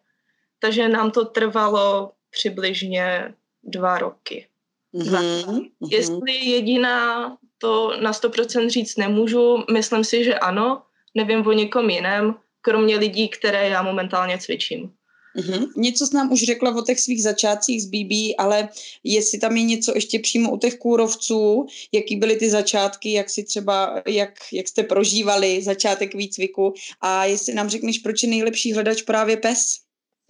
Takže 0.60 0.90
nám 0.90 1.12
to 1.12 1.26
trvalo 1.26 2.12
přibližně 2.30 3.34
dva 3.64 3.98
roky. 3.98 4.48
Mm-hmm. 4.94 5.70
Jestli 5.90 6.34
jediná, 6.34 7.38
to 7.62 7.92
na 8.02 8.12
100% 8.12 8.70
říct 8.70 8.98
nemůžu. 8.98 9.64
Myslím 9.74 10.04
si, 10.04 10.24
že 10.24 10.40
ano. 10.40 10.82
Nevím 11.16 11.48
o 11.48 11.52
někom 11.52 11.90
jiném, 11.90 12.36
kromě 12.62 12.98
lidí, 12.98 13.30
které 13.30 13.70
já 13.70 13.82
momentálně 13.82 14.38
cvičím. 14.38 14.92
Mm-hmm. 15.38 15.68
Něco 15.76 16.08
jsi 16.08 16.16
nám 16.16 16.32
už 16.32 16.44
řekla 16.44 16.76
o 16.76 16.82
těch 16.82 17.00
svých 17.00 17.24
začátcích 17.24 17.84
z 17.84 17.86
BB, 17.86 18.36
ale 18.38 18.70
jestli 19.04 19.40
tam 19.40 19.58
je 19.58 19.64
něco 19.64 19.92
ještě 19.96 20.20
přímo 20.20 20.52
u 20.52 20.58
těch 20.58 20.78
kůrovců, 20.78 21.66
jaký 21.92 22.16
byly 22.16 22.36
ty 22.36 22.50
začátky, 22.50 23.12
jak 23.12 23.30
si 23.30 23.44
třeba, 23.44 24.02
jak, 24.08 24.30
jak 24.54 24.68
jste 24.68 24.84
prožívali 24.84 25.62
začátek 25.62 26.16
výcviku 26.16 26.74
a 27.02 27.26
jestli 27.26 27.54
nám 27.54 27.70
řekneš, 27.70 28.00
proč 28.00 28.24
je 28.24 28.30
nejlepší 28.30 28.74
hledač 28.74 29.02
právě 29.02 29.38
pes? 29.38 29.76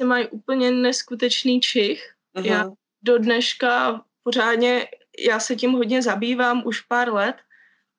Mají 0.03 0.27
úplně 0.27 0.71
neskutečný 0.71 1.61
čich. 1.61 2.03
Uh-huh. 2.37 2.45
Já 2.45 2.71
do 3.03 3.17
dneška 3.17 4.01
pořádně, 4.23 4.87
já 5.27 5.39
se 5.39 5.55
tím 5.55 5.71
hodně 5.71 6.01
zabývám 6.01 6.63
už 6.65 6.81
pár 6.81 7.13
let, 7.13 7.35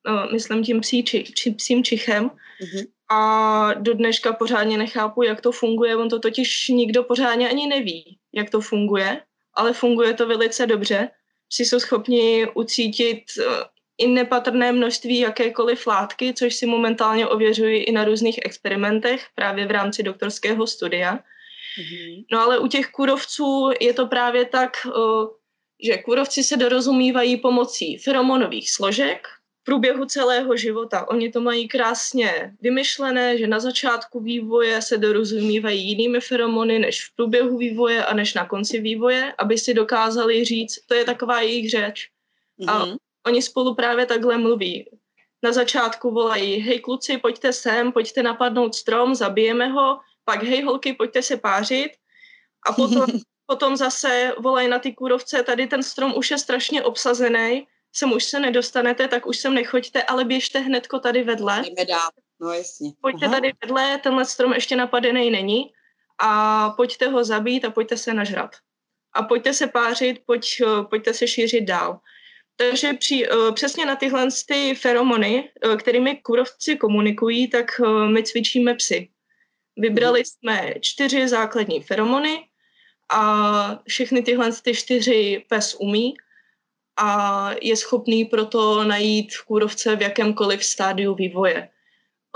no, 0.07 0.27
myslím 0.31 0.63
tím 0.63 0.81
psí, 0.81 1.03
či, 1.03 1.23
či, 1.23 1.51
psím 1.51 1.83
čichem. 1.83 2.29
Uh-huh 2.29 2.87
a 3.11 3.73
do 3.73 3.93
dneška 3.93 4.33
pořádně 4.33 4.77
nechápu, 4.77 5.23
jak 5.23 5.41
to 5.41 5.51
funguje. 5.51 5.95
On 5.95 6.09
to 6.09 6.19
totiž 6.19 6.67
nikdo 6.67 7.03
pořádně 7.03 7.49
ani 7.49 7.67
neví, 7.67 8.17
jak 8.33 8.49
to 8.49 8.61
funguje, 8.61 9.21
ale 9.53 9.73
funguje 9.73 10.13
to 10.13 10.27
velice 10.27 10.67
dobře. 10.67 11.09
Si 11.49 11.65
jsou 11.65 11.79
schopni 11.79 12.47
ucítit 12.53 13.23
eh, 13.39 13.43
i 13.97 14.07
nepatrné 14.07 14.71
množství 14.71 15.19
jakékoliv 15.19 15.87
látky, 15.87 16.33
což 16.33 16.55
si 16.55 16.65
momentálně 16.65 17.27
ověřuji 17.27 17.83
i 17.83 17.91
na 17.91 18.03
různých 18.03 18.39
experimentech 18.45 19.25
právě 19.35 19.67
v 19.67 19.71
rámci 19.71 20.03
doktorského 20.03 20.67
studia. 20.67 21.15
Mm-hmm. 21.15 22.25
No 22.31 22.41
ale 22.41 22.59
u 22.59 22.67
těch 22.67 22.87
kůrovců 22.87 23.69
je 23.79 23.93
to 23.93 24.07
právě 24.07 24.45
tak, 24.45 24.71
eh, 24.87 24.91
že 25.83 25.97
kůrovci 25.97 26.43
se 26.43 26.57
dorozumívají 26.57 27.37
pomocí 27.37 27.97
feromonových 27.97 28.71
složek, 28.71 29.27
průběhu 29.63 30.05
celého 30.05 30.57
života. 30.57 31.09
Oni 31.09 31.31
to 31.31 31.41
mají 31.41 31.67
krásně 31.67 32.53
vymyšlené, 32.61 33.37
že 33.37 33.47
na 33.47 33.59
začátku 33.59 34.19
vývoje 34.19 34.81
se 34.81 34.97
dorozumívají 34.97 35.87
jinými 35.87 36.19
feromony 36.19 36.79
než 36.79 37.05
v 37.05 37.15
průběhu 37.15 37.57
vývoje 37.57 38.05
a 38.05 38.13
než 38.13 38.33
na 38.33 38.45
konci 38.45 38.81
vývoje, 38.81 39.33
aby 39.37 39.57
si 39.57 39.73
dokázali 39.73 40.45
říct, 40.45 40.85
to 40.85 40.93
je 40.93 41.05
taková 41.05 41.41
jejich 41.41 41.69
řeč. 41.69 42.09
Mm-hmm. 42.59 42.71
A 42.71 42.85
mhm. 42.85 42.97
oni 43.27 43.41
spolu 43.41 43.75
právě 43.75 44.05
takhle 44.05 44.37
mluví. 44.37 44.89
Na 45.43 45.51
začátku 45.51 46.11
volají, 46.11 46.57
hej 46.59 46.79
kluci, 46.79 47.17
pojďte 47.17 47.53
sem, 47.53 47.91
pojďte 47.91 48.23
napadnout 48.23 48.75
strom, 48.75 49.15
zabijeme 49.15 49.67
ho, 49.67 49.99
pak 50.25 50.43
hej 50.43 50.63
holky, 50.63 50.93
pojďte 50.93 51.21
se 51.21 51.37
pářit. 51.37 51.91
A 52.69 52.73
potom, 52.73 53.05
potom 53.51 53.77
zase 53.77 54.33
volají 54.39 54.67
na 54.67 54.79
ty 54.79 54.93
kůrovce, 54.93 55.43
tady 55.43 55.67
ten 55.67 55.83
strom 55.83 56.13
už 56.15 56.31
je 56.31 56.37
strašně 56.37 56.83
obsazený, 56.83 57.67
sem 57.91 58.11
už 58.11 58.23
se 58.23 58.39
nedostanete, 58.39 59.07
tak 59.07 59.25
už 59.25 59.37
sem 59.37 59.53
nechoďte, 59.53 60.03
ale 60.03 60.25
běžte 60.25 60.59
hnedko 60.59 60.99
tady 60.99 61.23
vedle. 61.23 61.63
Jdeme 61.65 61.85
dál, 61.85 62.09
no 62.39 62.53
jasně. 62.53 62.91
Pojďte 63.01 63.25
Aha. 63.25 63.35
tady 63.35 63.51
vedle, 63.61 63.97
tenhle 63.97 64.25
strom 64.25 64.53
ještě 64.53 64.75
napadený 64.75 65.31
není 65.31 65.63
a 66.19 66.69
pojďte 66.69 67.07
ho 67.07 67.23
zabít 67.23 67.65
a 67.65 67.71
pojďte 67.71 67.97
se 67.97 68.13
nažrat. 68.13 68.55
A 69.13 69.23
pojďte 69.23 69.53
se 69.53 69.67
pářit, 69.67 70.21
pojď, 70.25 70.61
pojďte 70.89 71.13
se 71.13 71.27
šířit 71.27 71.63
dál. 71.63 71.99
Takže 72.55 72.93
při, 72.93 73.29
uh, 73.29 73.53
přesně 73.53 73.85
na 73.85 73.95
tyhle 73.95 74.27
ty 74.47 74.75
feromony, 74.75 75.49
uh, 75.65 75.75
kterými 75.75 76.15
kůrovci 76.23 76.75
komunikují, 76.75 77.49
tak 77.49 77.65
my 78.13 78.23
cvičíme 78.23 78.75
psy. 78.75 79.09
Vybrali 79.77 80.19
mhm. 80.19 80.25
jsme 80.25 80.73
čtyři 80.81 81.27
základní 81.27 81.81
feromony 81.81 82.50
a 83.11 83.79
všechny 83.87 84.21
tyhle 84.21 84.51
ty 84.63 84.75
čtyři 84.75 85.45
pes 85.49 85.75
umí 85.79 86.13
a 86.99 87.49
je 87.61 87.77
schopný 87.77 88.25
proto 88.25 88.83
najít 88.83 89.33
v 89.33 89.45
kůrovce 89.45 89.95
v 89.95 90.01
jakémkoliv 90.01 90.65
stádiu 90.65 91.15
vývoje. 91.15 91.69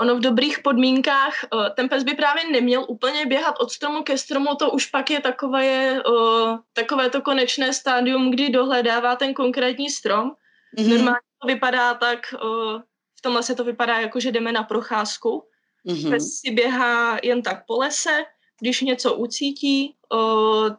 Ono 0.00 0.16
v 0.16 0.20
dobrých 0.20 0.58
podmínkách, 0.58 1.34
eh, 1.44 1.70
ten 1.76 1.88
pes 1.88 2.04
by 2.04 2.14
právě 2.14 2.50
neměl 2.50 2.84
úplně 2.88 3.26
běhat 3.26 3.54
od 3.60 3.70
stromu 3.70 4.02
ke 4.02 4.18
stromu, 4.18 4.54
to 4.54 4.70
už 4.70 4.86
pak 4.86 5.10
je 5.10 5.20
takové, 5.20 5.96
eh, 5.98 6.58
takové 6.72 7.10
to 7.10 7.22
konečné 7.22 7.72
stádium, 7.72 8.30
kdy 8.30 8.50
dohledává 8.50 9.16
ten 9.16 9.34
konkrétní 9.34 9.90
strom. 9.90 10.30
Mm-hmm. 10.78 10.88
Normálně 10.88 11.20
to 11.42 11.46
vypadá 11.46 11.94
tak, 11.94 12.34
eh, 12.34 12.38
v 13.18 13.22
tomhle 13.22 13.42
se 13.42 13.54
to 13.54 13.64
vypadá 13.64 13.98
jako, 13.98 14.20
že 14.20 14.32
jdeme 14.32 14.52
na 14.52 14.62
procházku. 14.62 15.44
Mm-hmm. 15.86 16.10
Pes 16.10 16.40
si 16.40 16.50
běhá 16.50 17.18
jen 17.22 17.42
tak 17.42 17.66
po 17.66 17.78
lese, 17.78 18.24
když 18.60 18.80
něco 18.80 19.14
ucítí, 19.14 19.95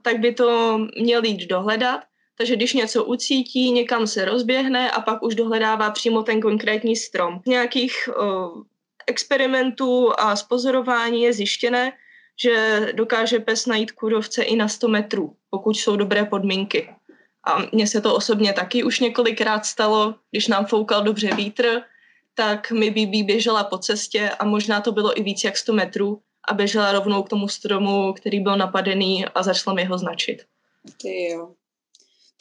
tak 0.01 0.19
by 0.19 0.33
to 0.33 0.79
měl 0.99 1.23
jít 1.23 1.47
dohledat 1.47 2.01
takže 2.37 2.55
když 2.55 2.73
něco 2.73 3.03
ucítí, 3.03 3.71
někam 3.71 4.07
se 4.07 4.25
rozběhne 4.25 4.91
a 4.91 5.01
pak 5.01 5.23
už 5.23 5.35
dohledává 5.35 5.91
přímo 5.91 6.23
ten 6.23 6.41
konkrétní 6.41 6.95
strom. 6.95 7.41
Z 7.45 7.49
nějakých 7.49 8.09
uh, 8.09 8.63
experimentů 9.07 10.19
a 10.19 10.35
spozorování 10.35 11.23
je 11.23 11.33
zjištěné, 11.33 11.93
že 12.41 12.87
dokáže 12.95 13.39
pes 13.39 13.65
najít 13.65 13.91
kůrovce 13.91 14.43
i 14.43 14.55
na 14.55 14.67
100 14.67 14.87
metrů, 14.87 15.35
pokud 15.49 15.77
jsou 15.77 15.95
dobré 15.95 16.25
podmínky. 16.25 16.89
A 17.43 17.57
mně 17.71 17.87
se 17.87 18.01
to 18.01 18.15
osobně 18.15 18.53
taky 18.53 18.83
už 18.83 18.99
několikrát 18.99 19.65
stalo, 19.65 20.15
když 20.31 20.47
nám 20.47 20.65
foukal 20.65 21.03
dobře 21.03 21.35
vítr, 21.35 21.81
tak 22.35 22.71
mi 22.71 22.89
BB 22.89 23.25
běžela 23.25 23.63
po 23.63 23.77
cestě 23.77 24.29
a 24.29 24.45
možná 24.45 24.81
to 24.81 24.91
bylo 24.91 25.19
i 25.19 25.23
víc 25.23 25.43
jak 25.43 25.57
100 25.57 25.73
metrů 25.73 26.21
a 26.47 26.53
běžela 26.53 26.91
rovnou 26.91 27.23
k 27.23 27.29
tomu 27.29 27.47
stromu, 27.47 28.13
který 28.13 28.39
byl 28.39 28.57
napadený 28.57 29.25
a 29.25 29.43
začala 29.43 29.75
mi 29.75 29.85
ho 29.85 29.97
značit. 29.97 30.43
Ty 31.01 31.29
jo. 31.29 31.51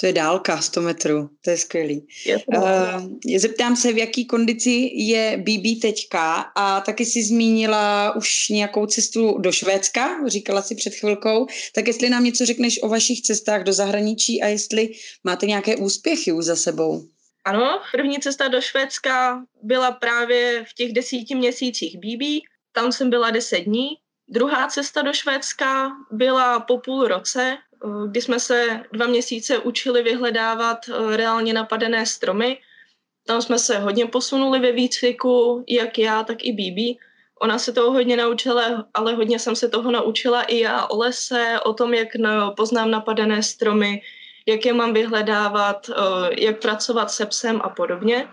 To 0.01 0.07
je 0.07 0.13
dálka 0.13 0.61
100 0.61 0.81
metrů, 0.81 1.31
to 1.45 1.51
je 1.51 1.57
skvělý. 1.57 2.07
Je 2.27 2.39
to 2.39 2.61
uh, 2.61 3.39
zeptám 3.39 3.77
se, 3.77 3.93
v 3.93 3.99
jaký 3.99 4.27
kondici 4.27 4.91
je 4.95 5.37
BB 5.37 5.83
teďka 5.83 6.35
a 6.57 6.81
taky 6.81 7.05
si 7.05 7.23
zmínila 7.23 8.17
už 8.17 8.49
nějakou 8.49 8.87
cestu 8.87 9.39
do 9.39 9.53
Švédska, 9.53 10.29
říkala 10.29 10.63
si 10.63 10.75
před 10.75 10.95
chvilkou, 10.95 11.47
tak 11.75 11.87
jestli 11.87 12.11
nám 12.11 12.25
něco 12.25 12.47
řekneš 12.47 12.83
o 12.83 12.89
vašich 12.89 13.23
cestách 13.23 13.63
do 13.63 13.73
zahraničí 13.73 14.43
a 14.43 14.47
jestli 14.47 14.93
máte 15.25 15.47
nějaké 15.47 15.77
úspěchy 15.77 16.33
už 16.33 16.45
za 16.45 16.57
sebou. 16.57 17.03
Ano, 17.45 17.81
první 17.93 18.19
cesta 18.19 18.49
do 18.49 18.61
Švédska 18.61 19.45
byla 19.63 19.91
právě 19.91 20.65
v 20.71 20.75
těch 20.75 20.93
desíti 20.93 21.35
měsících 21.35 21.99
BB, 21.99 22.43
tam 22.77 22.93
jsem 22.93 23.11
byla 23.11 23.31
deset 23.31 23.61
dní. 23.61 23.89
Druhá 24.29 24.69
cesta 24.69 25.03
do 25.03 25.13
Švédska 25.13 25.93
byla 26.11 26.61
po 26.61 26.79
půl 26.79 27.09
roce, 27.09 27.59
Eh, 27.85 28.09
kdy 28.09 28.23
jsme 28.23 28.41
se 28.41 28.85
dva 28.93 29.07
měsíce 29.07 29.59
učili 29.59 30.03
vyhledávat 30.03 30.79
eh, 30.89 31.17
reálně 31.17 31.53
napadené 31.53 32.07
stromy. 32.07 32.59
Tam 33.27 33.43
jsme 33.43 33.59
se 33.59 33.79
hodně 33.79 34.07
posunuli 34.07 34.59
ve 34.59 34.73
výcviku, 34.73 35.65
jak 35.69 35.99
já, 35.99 36.23
tak 36.23 36.45
i 36.45 36.53
Bibi. 36.53 36.97
Ona 37.41 37.59
se 37.59 37.73
toho 37.73 37.93
hodně 37.93 38.17
naučila, 38.17 38.87
ale 38.95 39.15
hodně 39.15 39.39
jsem 39.39 39.57
se 39.57 39.69
toho 39.69 39.91
naučila 39.91 40.43
i 40.43 40.59
já 40.59 40.87
o 40.87 40.97
lese, 40.97 41.61
o 41.65 41.73
tom, 41.75 41.95
jak 41.95 42.09
poznám 42.57 42.91
napadené 42.91 43.43
stromy, 43.43 44.03
jak 44.47 44.67
je 44.67 44.73
mám 44.73 44.93
vyhledávat, 44.93 45.91
eh, 45.91 45.95
jak 46.45 46.63
pracovat 46.63 47.11
se 47.11 47.27
psem 47.27 47.61
a 47.65 47.69
podobně. 47.69 48.29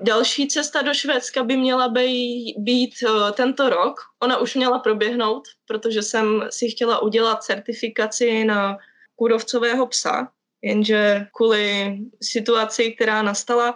Další 0.00 0.48
cesta 0.48 0.82
do 0.82 0.94
Švédska 0.94 1.42
by 1.42 1.56
měla 1.56 1.88
být, 1.88 2.54
být 2.58 2.94
uh, 3.08 3.30
tento 3.30 3.70
rok. 3.70 4.00
Ona 4.22 4.38
už 4.38 4.54
měla 4.54 4.78
proběhnout, 4.78 5.48
protože 5.66 6.02
jsem 6.02 6.46
si 6.50 6.70
chtěla 6.70 7.02
udělat 7.02 7.42
certifikaci 7.42 8.44
na 8.44 8.78
kůrovcového 9.16 9.86
psa, 9.86 10.28
jenže 10.62 11.26
kvůli 11.36 11.98
situaci, 12.22 12.92
která 12.92 13.22
nastala, 13.22 13.74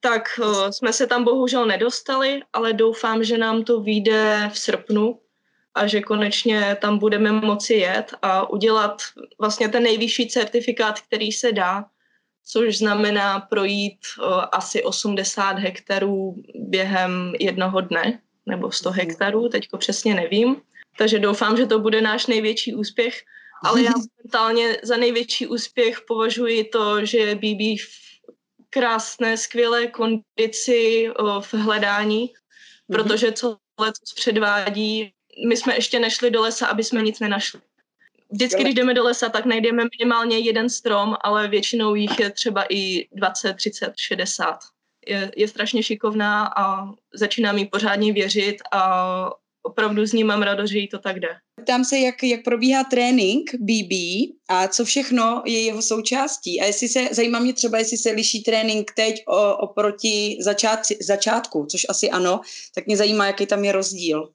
tak 0.00 0.22
uh, 0.38 0.68
jsme 0.68 0.92
se 0.92 1.06
tam 1.06 1.24
bohužel 1.24 1.66
nedostali, 1.66 2.42
ale 2.52 2.72
doufám, 2.72 3.24
že 3.24 3.38
nám 3.38 3.64
to 3.64 3.80
vyjde 3.80 4.50
v 4.52 4.58
srpnu 4.58 5.20
a 5.74 5.86
že 5.86 6.00
konečně 6.00 6.76
tam 6.80 6.98
budeme 6.98 7.32
moci 7.32 7.74
jet 7.74 8.14
a 8.22 8.50
udělat 8.50 9.02
vlastně 9.38 9.68
ten 9.68 9.82
nejvyšší 9.82 10.28
certifikát, 10.28 11.00
který 11.00 11.32
se 11.32 11.52
dá, 11.52 11.84
což 12.50 12.78
znamená 12.78 13.40
projít 13.40 13.98
uh, 14.18 14.44
asi 14.52 14.82
80 14.82 15.58
hektarů 15.58 16.34
během 16.54 17.32
jednoho 17.40 17.80
dne, 17.80 18.20
nebo 18.46 18.72
100 18.72 18.90
mhm. 18.90 18.98
hektarů, 18.98 19.48
teďko 19.48 19.78
přesně 19.78 20.14
nevím. 20.14 20.56
Takže 20.98 21.18
doufám, 21.18 21.56
že 21.56 21.66
to 21.66 21.78
bude 21.78 22.00
náš 22.00 22.26
největší 22.26 22.74
úspěch. 22.74 23.22
Ale 23.64 23.82
já 23.82 23.92
mentálně 24.24 24.76
za 24.82 24.96
největší 24.96 25.46
úspěch 25.46 26.00
považuji 26.08 26.64
to, 26.64 27.04
že 27.06 27.34
BB 27.34 27.80
v 27.80 28.08
krásné, 28.70 29.36
skvělé 29.36 29.86
kondici 29.86 31.10
uh, 31.20 31.40
v 31.42 31.54
hledání, 31.54 32.26
mm-hmm. 32.26 32.94
protože 32.94 33.32
co 33.32 33.56
letos 33.80 34.14
předvádí, 34.14 35.12
my 35.48 35.56
jsme 35.56 35.74
ještě 35.74 35.98
nešli 35.98 36.30
do 36.30 36.40
lesa, 36.40 36.66
aby 36.66 36.84
jsme 36.84 37.02
nic 37.02 37.20
nenašli. 37.20 37.60
Vždycky, 38.32 38.62
když 38.62 38.74
jdeme 38.74 38.94
do 38.94 39.04
lesa, 39.04 39.28
tak 39.28 39.46
najdeme 39.46 39.84
minimálně 39.98 40.38
jeden 40.38 40.68
strom, 40.68 41.14
ale 41.20 41.48
většinou 41.48 41.94
jich 41.94 42.18
je 42.20 42.30
třeba 42.30 42.64
i 42.70 43.08
20, 43.12 43.54
30, 43.54 43.92
60. 43.96 44.58
Je, 45.08 45.30
je 45.36 45.48
strašně 45.48 45.82
šikovná 45.82 46.46
a 46.56 46.88
začínám 47.14 47.58
jí 47.58 47.66
pořádně 47.66 48.12
věřit 48.12 48.56
a 48.72 49.30
opravdu 49.62 50.06
s 50.06 50.12
ním 50.12 50.26
mám 50.26 50.42
radost, 50.42 50.70
že 50.70 50.78
jí 50.78 50.88
to 50.88 50.98
tak 50.98 51.20
jde. 51.20 51.28
Ptám 51.62 51.84
se, 51.84 51.98
jak, 51.98 52.22
jak 52.22 52.44
probíhá 52.44 52.84
trénink 52.84 53.54
BB 53.54 53.92
a 54.48 54.68
co 54.68 54.84
všechno 54.84 55.42
je 55.46 55.64
jeho 55.64 55.82
součástí. 55.82 56.60
A 56.60 56.64
jestli 56.64 56.88
se, 56.88 57.08
zajímá 57.12 57.38
mě 57.38 57.52
třeba, 57.52 57.78
jestli 57.78 57.96
se 57.96 58.10
liší 58.10 58.42
trénink 58.42 58.92
teď 58.96 59.22
o, 59.28 59.56
oproti 59.56 60.36
začát, 60.40 60.80
začátku, 61.00 61.66
což 61.70 61.86
asi 61.88 62.10
ano, 62.10 62.40
tak 62.74 62.86
mě 62.86 62.96
zajímá, 62.96 63.26
jaký 63.26 63.46
tam 63.46 63.64
je 63.64 63.72
rozdíl. 63.72 64.28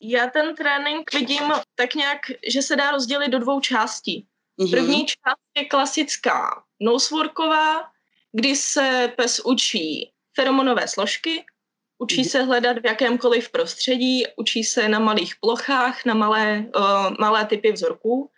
Já 0.00 0.26
ten 0.26 0.54
trénink 0.54 1.14
vidím 1.14 1.52
tak 1.74 1.94
nějak, 1.94 2.18
že 2.48 2.62
se 2.62 2.76
dá 2.76 2.90
rozdělit 2.90 3.28
do 3.28 3.38
dvou 3.38 3.60
částí. 3.60 4.26
Mm-hmm. 4.60 4.70
První 4.70 5.06
část 5.06 5.40
je 5.56 5.64
klasická 5.64 6.62
noseworková, 6.80 7.90
kdy 8.32 8.56
se 8.56 9.12
pes 9.16 9.40
učí 9.40 10.12
feromonové 10.34 10.88
složky, 10.88 11.44
učí 11.98 12.22
mm-hmm. 12.22 12.30
se 12.30 12.42
hledat 12.42 12.78
v 12.78 12.86
jakémkoliv 12.86 13.50
prostředí, 13.50 14.24
učí 14.36 14.64
se 14.64 14.88
na 14.88 14.98
malých 14.98 15.34
plochách, 15.40 16.04
na 16.04 16.14
malé, 16.14 16.66
uh, 16.76 17.10
malé 17.20 17.46
typy 17.46 17.72
vzorků. 17.72 18.30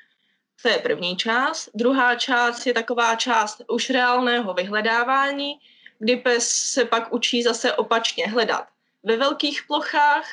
To 0.63 0.69
je 0.69 0.79
první 0.79 1.17
část. 1.17 1.69
Druhá 1.75 2.15
část 2.15 2.67
je 2.67 2.75
taková 2.75 3.15
část 3.15 3.63
už 3.69 3.91
reálného 3.91 4.55
vyhledávání, 4.55 5.55
kdy 5.99 6.17
pes 6.17 6.49
se 6.49 6.85
pak 6.85 7.13
učí 7.13 7.43
zase 7.43 7.73
opačně 7.73 8.27
hledat 8.27 8.67
ve 9.03 9.17
velkých 9.17 9.63
plochách, 9.67 10.25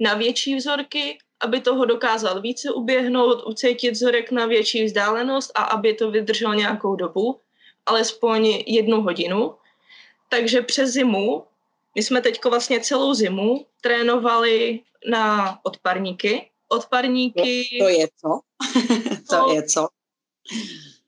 na 0.00 0.14
větší 0.14 0.56
vzorky, 0.56 1.18
aby 1.40 1.60
toho 1.60 1.84
dokázal 1.84 2.40
více 2.40 2.70
uběhnout, 2.72 3.46
ucítit 3.46 3.90
vzorek 3.90 4.30
na 4.30 4.46
větší 4.46 4.84
vzdálenost 4.84 5.52
a 5.54 5.62
aby 5.62 5.94
to 5.94 6.10
vydržel 6.10 6.54
nějakou 6.54 6.96
dobu, 6.96 7.40
alespoň 7.86 8.62
jednu 8.66 9.02
hodinu. 9.02 9.54
Takže 10.28 10.62
přes 10.62 10.90
zimu, 10.90 11.44
my 11.94 12.02
jsme 12.02 12.20
teď 12.20 12.44
vlastně 12.44 12.80
celou 12.80 13.14
zimu 13.14 13.66
trénovali 13.80 14.80
na 15.10 15.58
odparníky. 15.62 16.50
Odparníky... 16.68 17.78
To 17.80 17.88
je 17.88 18.08
co? 18.16 18.40
to 19.30 19.52
je 19.52 19.62
co? 19.62 19.88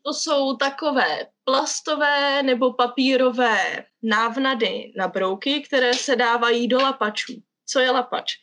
To 0.02 0.14
jsou 0.14 0.56
takové 0.56 1.26
plastové 1.44 2.42
nebo 2.42 2.72
papírové 2.72 3.86
návnady 4.02 4.92
na 4.96 5.08
brouky, 5.08 5.60
které 5.60 5.94
se 5.94 6.16
dávají 6.16 6.68
do 6.68 6.78
lapačů 6.78 7.42
co 7.72 7.80
je 7.80 7.90
lapač. 7.90 8.34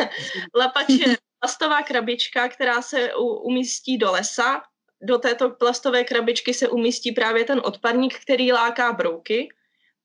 lapač 0.54 0.88
je 0.88 1.16
plastová 1.38 1.82
krabička, 1.82 2.48
která 2.48 2.82
se 2.82 3.14
umístí 3.42 3.98
do 3.98 4.12
lesa. 4.12 4.62
Do 5.02 5.18
této 5.18 5.50
plastové 5.50 6.04
krabičky 6.04 6.54
se 6.54 6.68
umístí 6.68 7.12
právě 7.12 7.44
ten 7.44 7.60
odpadník, 7.64 8.20
který 8.20 8.52
láká 8.52 8.92
brouky. 8.92 9.48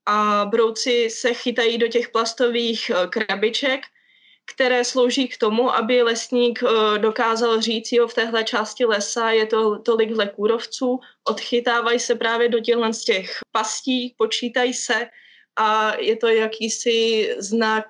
A 0.06 0.46
brouci 0.46 1.10
se 1.10 1.34
chytají 1.34 1.78
do 1.78 1.88
těch 1.88 2.10
plastových 2.10 2.90
eh, 2.90 3.08
krabiček, 3.08 3.82
které 4.46 4.84
slouží 4.84 5.28
k 5.28 5.38
tomu, 5.38 5.76
aby 5.76 6.04
lesník 6.04 6.64
eh, 6.64 7.00
dokázal 7.00 7.62
říct, 7.62 7.92
jo, 7.92 8.08
v 8.08 8.14
téhle 8.14 8.44
části 8.44 8.86
lesa 8.86 9.32
je 9.32 9.46
to 9.46 9.80
tolik 9.80 10.10
kůrovců, 10.36 11.00
odchytávají 11.24 12.00
se 12.00 12.16
právě 12.16 12.50
do 12.50 12.60
těch 13.04 13.40
pastí, 13.52 14.16
počítají 14.18 14.74
se 14.74 15.08
a 15.56 15.96
je 16.00 16.16
to 16.16 16.28
jakýsi 16.28 17.30
znak, 17.38 17.86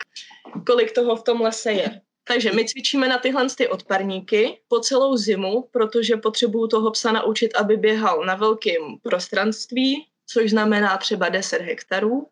kolik 0.67 0.91
toho 0.91 1.15
v 1.15 1.23
tom 1.23 1.41
lese 1.41 1.71
je. 1.71 2.01
Takže 2.27 2.51
my 2.51 2.65
cvičíme 2.65 3.07
na 3.07 3.17
tyhle 3.17 3.47
ty 3.57 3.67
odparníky 3.67 4.59
po 4.67 4.79
celou 4.79 5.17
zimu, 5.17 5.69
protože 5.71 6.17
potřebuju 6.17 6.67
toho 6.67 6.91
psa 6.91 7.11
naučit, 7.11 7.55
aby 7.55 7.77
běhal 7.77 8.25
na 8.25 8.35
velkém 8.35 8.81
prostranství, 9.03 10.07
což 10.27 10.49
znamená 10.49 10.97
třeba 10.97 11.29
10 11.29 11.61
hektarů, 11.61 12.27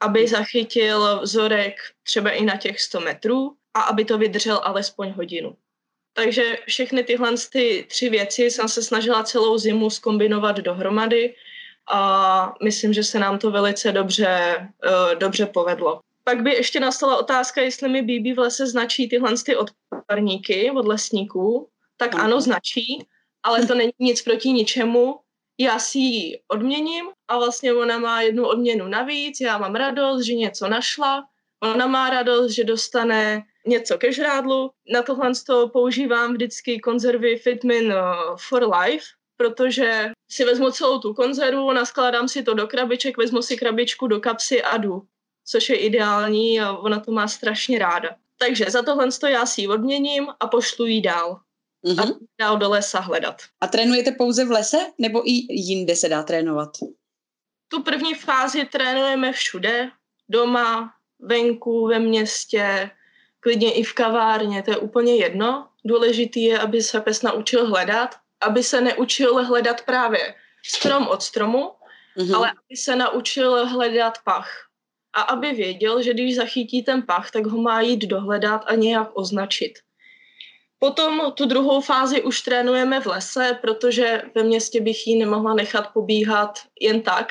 aby 0.00 0.28
zachytil 0.28 1.20
vzorek 1.22 1.74
třeba 2.02 2.30
i 2.30 2.44
na 2.44 2.56
těch 2.56 2.80
100 2.80 3.00
metrů 3.00 3.56
a 3.74 3.80
aby 3.80 4.04
to 4.04 4.18
vydržel 4.18 4.60
alespoň 4.64 5.10
hodinu. 5.10 5.56
Takže 6.12 6.58
všechny 6.66 7.04
tyhle 7.04 7.34
ty 7.52 7.86
tři 7.88 8.10
věci 8.10 8.42
jsem 8.42 8.68
se 8.68 8.82
snažila 8.82 9.22
celou 9.22 9.58
zimu 9.58 9.90
skombinovat 9.90 10.56
dohromady 10.56 11.34
a 11.90 12.54
myslím, 12.62 12.92
že 12.92 13.04
se 13.04 13.18
nám 13.18 13.38
to 13.38 13.50
velice 13.50 13.92
dobře, 13.92 14.54
uh, 14.86 15.18
dobře 15.18 15.46
povedlo. 15.46 16.00
Pak 16.24 16.42
by 16.42 16.54
ještě 16.54 16.80
nastala 16.80 17.16
otázka, 17.16 17.62
jestli 17.62 17.88
mi 17.88 18.02
BB 18.02 18.36
v 18.36 18.38
lese 18.38 18.66
značí 18.66 19.08
tyhle 19.08 19.32
ty 19.44 19.56
odparníky 19.56 20.70
od 20.70 20.86
lesníků. 20.86 21.68
Tak 21.96 22.14
ano, 22.14 22.40
značí, 22.40 23.06
ale 23.42 23.66
to 23.66 23.74
není 23.74 23.92
nic 23.98 24.22
proti 24.22 24.48
ničemu. 24.48 25.18
Já 25.60 25.78
si 25.78 25.98
ji 25.98 26.40
odměním 26.48 27.06
a 27.28 27.38
vlastně 27.38 27.72
ona 27.72 27.98
má 27.98 28.22
jednu 28.22 28.46
odměnu 28.46 28.88
navíc, 28.88 29.40
já 29.40 29.58
mám 29.58 29.74
radost, 29.74 30.24
že 30.24 30.34
něco 30.34 30.68
našla, 30.68 31.24
ona 31.62 31.86
má 31.86 32.10
radost, 32.10 32.52
že 32.52 32.64
dostane 32.64 33.42
něco 33.66 33.98
ke 33.98 34.12
žrádlu. 34.12 34.70
Na 34.92 35.02
tohle 35.02 35.32
používám 35.72 36.32
vždycky 36.32 36.80
konzervy 36.80 37.36
Fitmin 37.36 37.92
eh, 37.92 38.02
for 38.48 38.62
Life, 38.62 39.04
protože 39.38 40.10
si 40.30 40.44
vezmu 40.44 40.70
celou 40.70 40.98
tu 40.98 41.14
konzervu, 41.14 41.72
naskládám 41.72 42.28
si 42.28 42.42
to 42.42 42.54
do 42.54 42.66
krabiček, 42.66 43.18
vezmu 43.18 43.42
si 43.42 43.56
krabičku 43.56 44.06
do 44.06 44.20
kapsy 44.20 44.62
a 44.62 44.76
jdu, 44.76 45.02
což 45.44 45.68
je 45.68 45.76
ideální 45.76 46.60
a 46.60 46.72
ona 46.72 47.00
to 47.00 47.12
má 47.12 47.28
strašně 47.28 47.78
ráda. 47.78 48.16
Takže 48.38 48.64
za 48.68 48.82
tohle 48.82 49.08
já 49.28 49.46
si 49.46 49.60
ji 49.60 49.68
odměním 49.68 50.26
a 50.40 50.46
pošlu 50.46 50.86
ji 50.86 51.00
dál. 51.00 51.40
Mm-hmm. 51.86 52.02
A 52.02 52.04
mhm. 52.04 52.14
dál 52.40 52.58
do 52.58 52.68
lesa 52.68 53.00
hledat. 53.00 53.42
A 53.60 53.66
trénujete 53.66 54.12
pouze 54.12 54.44
v 54.44 54.50
lese, 54.50 54.78
nebo 54.98 55.28
i 55.28 55.46
jinde 55.48 55.96
se 55.96 56.08
dá 56.08 56.22
trénovat? 56.22 56.70
Tu 57.68 57.82
první 57.82 58.14
fázi 58.14 58.64
trénujeme 58.64 59.32
všude, 59.32 59.90
doma, 60.28 60.94
venku, 61.18 61.86
ve 61.86 61.98
městě, 61.98 62.90
klidně 63.40 63.72
i 63.72 63.82
v 63.82 63.92
kavárně, 63.92 64.62
to 64.62 64.70
je 64.70 64.76
úplně 64.76 65.16
jedno. 65.16 65.68
Důležitý 65.84 66.44
je, 66.44 66.58
aby 66.58 66.82
se 66.82 67.00
pes 67.00 67.22
naučil 67.22 67.66
hledat 67.66 68.14
aby 68.40 68.62
se 68.62 68.80
neučil 68.80 69.44
hledat 69.44 69.82
právě 69.82 70.34
strom 70.66 71.08
od 71.08 71.22
stromu, 71.22 71.70
mm-hmm. 72.16 72.36
ale 72.36 72.50
aby 72.50 72.76
se 72.76 72.96
naučil 72.96 73.66
hledat 73.66 74.18
pach. 74.24 74.68
A 75.12 75.20
aby 75.22 75.52
věděl, 75.52 76.02
že 76.02 76.14
když 76.14 76.36
zachytí 76.36 76.82
ten 76.82 77.02
pach, 77.02 77.30
tak 77.30 77.46
ho 77.46 77.62
má 77.62 77.80
jít 77.80 78.06
dohledat 78.06 78.64
a 78.66 78.74
nějak 78.74 79.10
označit. 79.14 79.72
Potom 80.78 81.32
tu 81.34 81.46
druhou 81.46 81.80
fázi 81.80 82.22
už 82.22 82.40
trénujeme 82.40 83.00
v 83.00 83.06
lese, 83.06 83.58
protože 83.60 84.22
ve 84.34 84.42
městě 84.42 84.80
bych 84.80 85.06
ji 85.06 85.18
nemohla 85.18 85.54
nechat 85.54 85.92
pobíhat 85.92 86.58
jen 86.80 87.02
tak. 87.02 87.28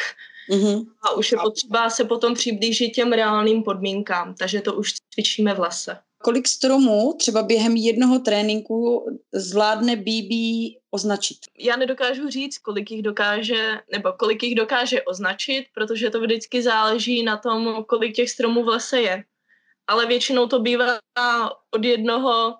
Mm-hmm. 0.49 0.85
A 1.01 1.11
už 1.11 1.31
je 1.31 1.37
potřeba 1.37 1.89
se 1.89 2.05
potom 2.05 2.33
přiblížit 2.33 2.93
těm 2.93 3.13
reálným 3.13 3.63
podmínkám, 3.63 4.35
takže 4.39 4.61
to 4.61 4.73
už 4.73 4.93
cvičíme 5.13 5.53
v 5.53 5.59
lese. 5.59 5.97
Kolik 6.23 6.47
stromů 6.47 7.13
třeba 7.13 7.43
během 7.43 7.75
jednoho 7.75 8.19
tréninku 8.19 9.05
zvládne 9.33 9.95
BB 9.95 10.31
označit? 10.91 11.37
Já 11.59 11.75
nedokážu 11.75 12.29
říct, 12.29 12.57
kolik 12.57 12.91
jich 12.91 13.01
dokáže, 13.01 13.79
nebo 13.91 14.11
kolik 14.11 14.43
jich 14.43 14.55
dokáže 14.55 15.01
označit, 15.01 15.65
protože 15.73 16.09
to 16.09 16.21
vždycky 16.21 16.61
záleží 16.61 17.23
na 17.23 17.37
tom, 17.37 17.83
kolik 17.87 18.15
těch 18.15 18.29
stromů 18.29 18.63
v 18.63 18.67
lese 18.67 19.01
je. 19.01 19.23
Ale 19.87 20.05
většinou 20.05 20.47
to 20.47 20.59
bývá 20.59 20.99
od 21.71 21.85
jednoho 21.85 22.55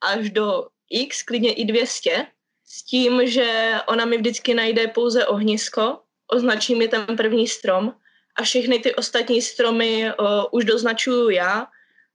až 0.00 0.30
do 0.30 0.66
x, 0.90 1.22
klidně 1.22 1.52
i 1.52 1.64
200, 1.64 2.26
s 2.66 2.82
tím, 2.84 3.26
že 3.26 3.74
ona 3.86 4.04
mi 4.04 4.16
vždycky 4.16 4.54
najde 4.54 4.88
pouze 4.88 5.26
ohnisko, 5.26 5.98
označí 6.32 6.74
mi 6.74 6.88
ten 6.88 7.06
první 7.16 7.48
strom 7.48 7.94
a 8.36 8.42
všechny 8.42 8.78
ty 8.78 8.94
ostatní 8.94 9.42
stromy 9.42 10.12
o, 10.12 10.48
už 10.48 10.64
doznačuju 10.64 11.30
já, 11.30 11.66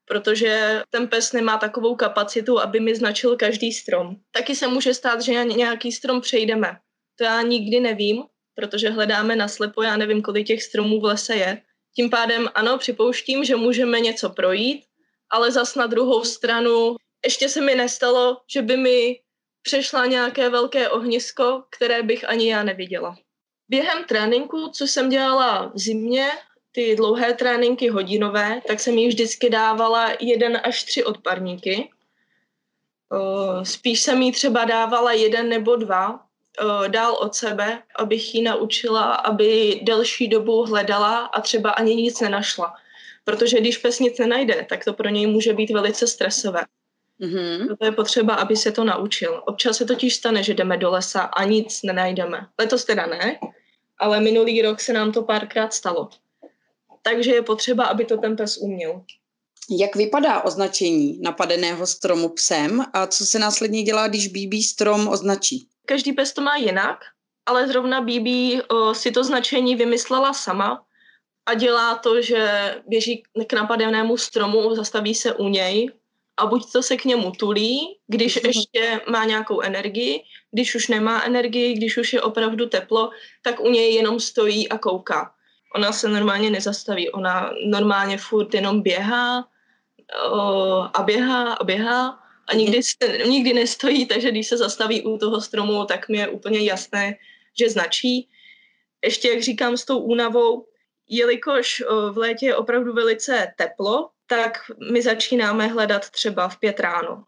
protože 0.05 0.81
ten 0.89 1.07
pes 1.07 1.33
nemá 1.33 1.57
takovou 1.57 1.95
kapacitu, 1.95 2.59
aby 2.59 2.79
mi 2.79 2.95
značil 2.95 3.35
každý 3.35 3.71
strom. 3.71 4.15
Taky 4.31 4.55
se 4.55 4.67
může 4.67 4.93
stát, 4.93 5.21
že 5.21 5.45
nějaký 5.45 5.91
strom 5.91 6.21
přejdeme. 6.21 6.77
To 7.17 7.23
já 7.23 7.41
nikdy 7.41 7.79
nevím, 7.79 8.23
protože 8.55 8.89
hledáme 8.89 9.35
naslepo, 9.35 9.83
já 9.83 9.97
nevím, 9.97 10.21
kolik 10.21 10.47
těch 10.47 10.63
stromů 10.63 10.99
v 10.99 11.03
lese 11.03 11.35
je. 11.35 11.61
Tím 11.95 12.09
pádem 12.09 12.49
ano, 12.55 12.77
připouštím, 12.77 13.43
že 13.43 13.55
můžeme 13.55 13.99
něco 13.99 14.29
projít, 14.29 14.83
ale 15.31 15.51
zas 15.51 15.75
na 15.75 15.87
druhou 15.87 16.23
stranu 16.23 16.95
ještě 17.25 17.49
se 17.49 17.61
mi 17.61 17.75
nestalo, 17.75 18.37
že 18.53 18.61
by 18.61 18.77
mi 18.77 19.19
přešla 19.61 20.05
nějaké 20.05 20.49
velké 20.49 20.89
ohnisko, 20.89 21.63
které 21.69 22.03
bych 22.03 22.29
ani 22.29 22.49
já 22.49 22.63
neviděla. 22.63 23.15
Během 23.69 24.03
tréninku, 24.03 24.67
co 24.67 24.87
jsem 24.87 25.09
dělala 25.09 25.71
v 25.75 25.79
zimě, 25.79 26.31
ty 26.75 26.95
dlouhé 26.95 27.33
tréninky 27.33 27.89
hodinové, 27.89 28.61
tak 28.67 28.79
jsem 28.79 28.97
jí 28.97 29.07
vždycky 29.07 29.49
dávala 29.49 30.11
jeden 30.19 30.61
až 30.63 30.83
tři 30.83 31.03
odparníky. 31.03 31.89
Spíš 33.63 34.01
jsem 34.01 34.21
jí 34.21 34.31
třeba 34.31 34.65
dávala 34.65 35.11
jeden 35.11 35.49
nebo 35.49 35.75
dva 35.75 36.19
dál 36.87 37.13
od 37.13 37.35
sebe, 37.35 37.83
abych 37.95 38.35
ji 38.35 38.41
naučila, 38.41 39.13
aby 39.13 39.79
delší 39.83 40.27
dobu 40.27 40.65
hledala 40.65 41.17
a 41.17 41.41
třeba 41.41 41.69
ani 41.69 41.95
nic 41.95 42.21
nenašla. 42.21 42.73
Protože 43.23 43.59
když 43.59 43.77
pes 43.77 43.99
nic 43.99 44.19
nenajde, 44.19 44.65
tak 44.69 44.85
to 44.85 44.93
pro 44.93 45.09
něj 45.09 45.27
může 45.27 45.53
být 45.53 45.69
velice 45.69 46.07
stresové. 46.07 46.61
Mm-hmm. 47.21 47.67
Proto 47.67 47.85
je 47.85 47.91
potřeba, 47.91 48.35
aby 48.35 48.55
se 48.55 48.71
to 48.71 48.83
naučil. 48.83 49.43
Občas 49.45 49.77
se 49.77 49.85
totiž 49.85 50.15
stane, 50.15 50.43
že 50.43 50.53
jdeme 50.53 50.77
do 50.77 50.91
lesa 50.91 51.21
a 51.21 51.43
nic 51.43 51.83
nenajdeme. 51.83 52.47
Letos 52.59 52.85
teda 52.85 53.05
ne, 53.05 53.39
ale 53.99 54.19
minulý 54.19 54.61
rok 54.61 54.79
se 54.79 54.93
nám 54.93 55.11
to 55.11 55.23
párkrát 55.23 55.73
stalo. 55.73 56.09
Takže 57.03 57.31
je 57.31 57.41
potřeba, 57.41 57.85
aby 57.85 58.05
to 58.05 58.17
ten 58.17 58.35
pes 58.35 58.57
uměl. 58.57 59.01
Jak 59.69 59.95
vypadá 59.95 60.41
označení 60.41 61.19
napadeného 61.21 61.87
stromu 61.87 62.29
psem 62.29 62.85
a 62.93 63.07
co 63.07 63.25
se 63.25 63.39
následně 63.39 63.83
dělá, 63.83 64.07
když 64.07 64.27
BB 64.27 64.53
strom 64.53 65.07
označí? 65.07 65.67
Každý 65.85 66.13
pes 66.13 66.33
to 66.33 66.41
má 66.41 66.55
jinak, 66.55 66.99
ale 67.45 67.67
zrovna 67.67 68.01
BB 68.01 68.27
o, 68.67 68.93
si 68.93 69.11
to 69.11 69.23
značení 69.23 69.75
vymyslela 69.75 70.33
sama 70.33 70.85
a 71.45 71.53
dělá 71.53 71.95
to, 71.95 72.21
že 72.21 72.75
běží 72.87 73.23
k 73.47 73.53
napadenému 73.53 74.17
stromu, 74.17 74.75
zastaví 74.75 75.15
se 75.15 75.33
u 75.33 75.47
něj 75.47 75.91
a 76.37 76.45
buď 76.45 76.71
to 76.71 76.83
se 76.83 76.97
k 76.97 77.05
němu 77.05 77.31
tulí, 77.31 77.97
když 78.07 78.37
mm-hmm. 78.37 78.47
ještě 78.47 79.01
má 79.09 79.25
nějakou 79.25 79.61
energii, 79.61 80.21
když 80.51 80.75
už 80.75 80.87
nemá 80.87 81.23
energii, 81.23 81.73
když 81.73 81.97
už 81.97 82.13
je 82.13 82.21
opravdu 82.21 82.69
teplo, 82.69 83.09
tak 83.41 83.59
u 83.59 83.69
něj 83.69 83.93
jenom 83.93 84.19
stojí 84.19 84.69
a 84.69 84.77
kouká. 84.77 85.31
Ona 85.75 85.91
se 85.91 86.09
normálně 86.09 86.49
nezastaví, 86.49 87.09
ona 87.09 87.53
normálně 87.65 88.17
furt 88.17 88.53
jenom 88.53 88.81
běhá 88.81 89.47
o, 90.31 90.41
a 90.93 91.03
běhá 91.03 91.53
a 91.53 91.63
běhá 91.63 92.19
a 92.47 92.55
nikdy, 92.55 92.77
mhm. 92.77 92.83
se, 92.83 93.27
nikdy 93.27 93.53
nestojí, 93.53 94.05
takže 94.05 94.31
když 94.31 94.47
se 94.47 94.57
zastaví 94.57 95.01
u 95.01 95.17
toho 95.17 95.41
stromu, 95.41 95.85
tak 95.85 96.09
mi 96.09 96.17
je 96.17 96.27
úplně 96.27 96.59
jasné, 96.59 97.17
že 97.59 97.69
značí. 97.69 98.29
Ještě, 99.05 99.29
jak 99.29 99.41
říkám, 99.41 99.77
s 99.77 99.85
tou 99.85 99.99
únavou, 99.99 100.67
jelikož 101.09 101.83
v 102.11 102.17
létě 102.17 102.45
je 102.45 102.55
opravdu 102.55 102.93
velice 102.93 103.53
teplo, 103.57 104.09
tak 104.27 104.71
my 104.91 105.01
začínáme 105.01 105.67
hledat 105.67 106.09
třeba 106.09 106.49
v 106.49 106.59
pět 106.59 106.79
ráno. 106.79 107.23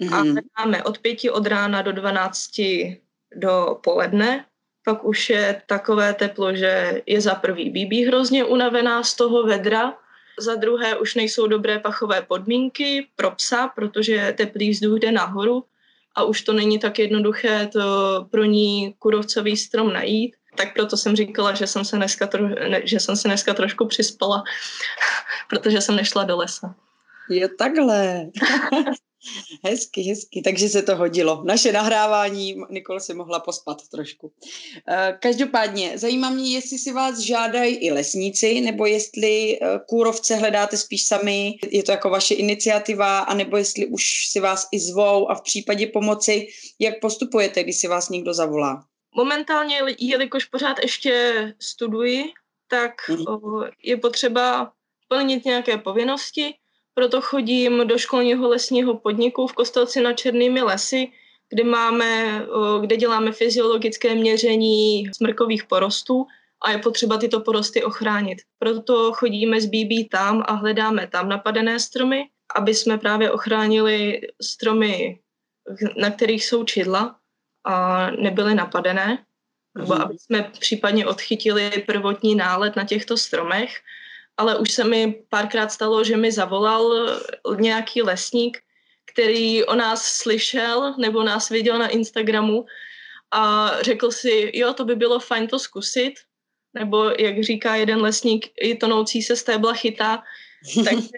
Mm-hmm. 0.00 0.14
A 0.14 0.24
mhm. 0.24 0.32
hledáme 0.32 0.84
od 0.84 0.98
pěti 0.98 1.30
od 1.30 1.46
rána 1.46 1.82
do 1.82 1.92
dvanácti 1.92 3.00
do 3.34 3.78
poledne. 3.82 4.44
Pak 4.86 5.04
už 5.04 5.30
je 5.30 5.62
takové 5.66 6.14
teplo, 6.14 6.54
že 6.56 7.02
je 7.06 7.20
za 7.20 7.34
prvý 7.34 7.70
bíbí 7.70 8.04
hrozně 8.04 8.44
unavená 8.44 9.02
z 9.02 9.14
toho 9.14 9.42
vedra, 9.42 9.98
za 10.38 10.54
druhé 10.54 10.96
už 10.96 11.14
nejsou 11.14 11.46
dobré 11.46 11.78
pachové 11.78 12.22
podmínky 12.22 13.06
pro 13.16 13.30
psa, 13.30 13.68
protože 13.68 14.34
teplý 14.36 14.70
vzduch 14.70 14.98
jde 14.98 15.12
nahoru 15.12 15.64
a 16.14 16.24
už 16.24 16.42
to 16.42 16.52
není 16.52 16.78
tak 16.78 16.98
jednoduché 16.98 17.66
to 17.72 17.80
pro 18.30 18.44
ní 18.44 18.94
kurovcový 18.98 19.56
strom 19.56 19.92
najít 19.92 20.34
tak 20.56 20.74
proto 20.74 20.96
jsem 20.96 21.16
říkala, 21.16 21.54
že 21.54 21.66
jsem 21.66 21.84
se 21.84 21.96
dneska, 21.96 22.26
tro, 22.26 22.48
ne, 22.48 22.80
že 22.84 23.00
jsem 23.00 23.16
se 23.16 23.28
dneska 23.28 23.54
trošku 23.54 23.86
přispala, 23.86 24.44
protože 25.48 25.80
jsem 25.80 25.96
nešla 25.96 26.24
do 26.24 26.36
lesa. 26.36 26.74
Jo, 27.30 27.48
takhle. 27.58 28.26
hezky, 29.64 30.02
hezky, 30.02 30.42
takže 30.42 30.68
se 30.68 30.82
to 30.82 30.96
hodilo. 30.96 31.42
Naše 31.44 31.72
nahrávání, 31.72 32.56
Nikol 32.70 33.00
si 33.00 33.14
mohla 33.14 33.40
pospat 33.40 33.88
trošku. 33.88 34.32
Eh, 34.88 35.18
každopádně, 35.22 35.98
zajímá 35.98 36.30
mě, 36.30 36.54
jestli 36.54 36.78
si 36.78 36.92
vás 36.92 37.18
žádají 37.18 37.76
i 37.76 37.92
lesníci, 37.92 38.60
nebo 38.60 38.86
jestli 38.86 39.58
eh, 39.62 39.80
kůrovce 39.88 40.36
hledáte 40.36 40.76
spíš 40.76 41.06
sami, 41.06 41.54
je 41.70 41.82
to 41.82 41.92
jako 41.92 42.10
vaše 42.10 42.34
iniciativa, 42.34 43.18
anebo 43.18 43.56
jestli 43.56 43.86
už 43.86 44.28
si 44.28 44.40
vás 44.40 44.68
i 44.72 44.80
zvou 44.80 45.30
a 45.30 45.34
v 45.34 45.42
případě 45.42 45.86
pomoci, 45.86 46.48
jak 46.78 47.00
postupujete, 47.00 47.62
když 47.62 47.76
si 47.76 47.88
vás 47.88 48.08
někdo 48.08 48.34
zavolá? 48.34 48.84
Momentálně, 49.16 49.80
jelikož 49.98 50.44
pořád 50.44 50.76
ještě 50.82 51.54
studuji, 51.60 52.24
tak 52.68 52.92
mm-hmm. 53.08 53.70
je 53.82 53.96
potřeba 53.96 54.72
plnit 55.08 55.44
nějaké 55.44 55.78
povinnosti, 55.78 56.54
proto 56.98 57.20
chodím 57.20 57.86
do 57.86 57.98
školního 57.98 58.48
lesního 58.48 58.96
podniku 58.96 59.46
v 59.46 59.52
Kostelci 59.52 60.00
na 60.00 60.12
Černými 60.12 60.62
lesy, 60.62 61.12
kde, 61.48 61.64
máme, 61.64 62.42
kde 62.80 62.96
děláme 62.96 63.32
fyziologické 63.32 64.14
měření 64.14 65.04
smrkových 65.16 65.64
porostů 65.64 66.26
a 66.64 66.70
je 66.70 66.78
potřeba 66.78 67.18
tyto 67.18 67.40
porosty 67.40 67.84
ochránit. 67.84 68.38
Proto 68.58 69.12
chodíme 69.12 69.60
z 69.60 69.66
BB 69.66 70.10
tam 70.10 70.42
a 70.46 70.52
hledáme 70.52 71.06
tam 71.06 71.28
napadené 71.28 71.80
stromy, 71.80 72.24
aby 72.56 72.74
jsme 72.74 72.98
právě 72.98 73.30
ochránili 73.30 74.20
stromy, 74.42 75.18
na 75.96 76.10
kterých 76.10 76.46
jsou 76.46 76.64
čidla 76.64 77.16
a 77.64 78.10
nebyly 78.10 78.54
napadené, 78.54 79.24
nebo 79.78 79.94
mhm. 79.94 80.02
aby 80.02 80.18
jsme 80.18 80.50
případně 80.60 81.06
odchytili 81.06 81.70
prvotní 81.86 82.34
nálet 82.34 82.76
na 82.76 82.84
těchto 82.84 83.16
stromech. 83.16 83.70
Ale 84.36 84.58
už 84.58 84.70
se 84.70 84.84
mi 84.84 85.24
párkrát 85.28 85.72
stalo, 85.72 86.04
že 86.04 86.16
mi 86.16 86.32
zavolal 86.32 87.10
nějaký 87.58 88.02
lesník, 88.02 88.58
který 89.12 89.64
o 89.64 89.74
nás 89.74 90.04
slyšel 90.04 90.94
nebo 90.98 91.22
nás 91.22 91.48
viděl 91.48 91.78
na 91.78 91.88
Instagramu 91.88 92.66
a 93.30 93.70
řekl 93.80 94.10
si, 94.10 94.50
jo, 94.54 94.72
to 94.74 94.84
by 94.84 94.96
bylo 94.96 95.20
fajn 95.20 95.46
to 95.46 95.58
zkusit, 95.58 96.14
nebo 96.74 97.04
jak 97.18 97.42
říká 97.42 97.74
jeden 97.74 98.00
lesník, 98.00 98.52
i 98.60 98.76
tonoucí 98.76 99.22
se 99.22 99.36
stébla 99.36 99.74
chytá, 99.74 100.22
takže, 100.84 101.08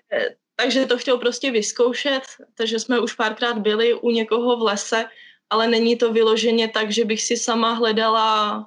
takže 0.56 0.86
to 0.86 0.98
chtěl 0.98 1.18
prostě 1.18 1.50
vyzkoušet, 1.50 2.22
takže 2.54 2.78
jsme 2.78 3.00
už 3.00 3.14
párkrát 3.14 3.58
byli 3.58 3.94
u 3.94 4.10
někoho 4.10 4.56
v 4.56 4.62
lese 4.62 5.08
ale 5.50 5.68
není 5.68 5.96
to 5.96 6.12
vyloženě 6.12 6.68
tak, 6.68 6.92
že 6.92 7.04
bych 7.04 7.22
si 7.22 7.36
sama 7.36 7.72
hledala 7.72 8.66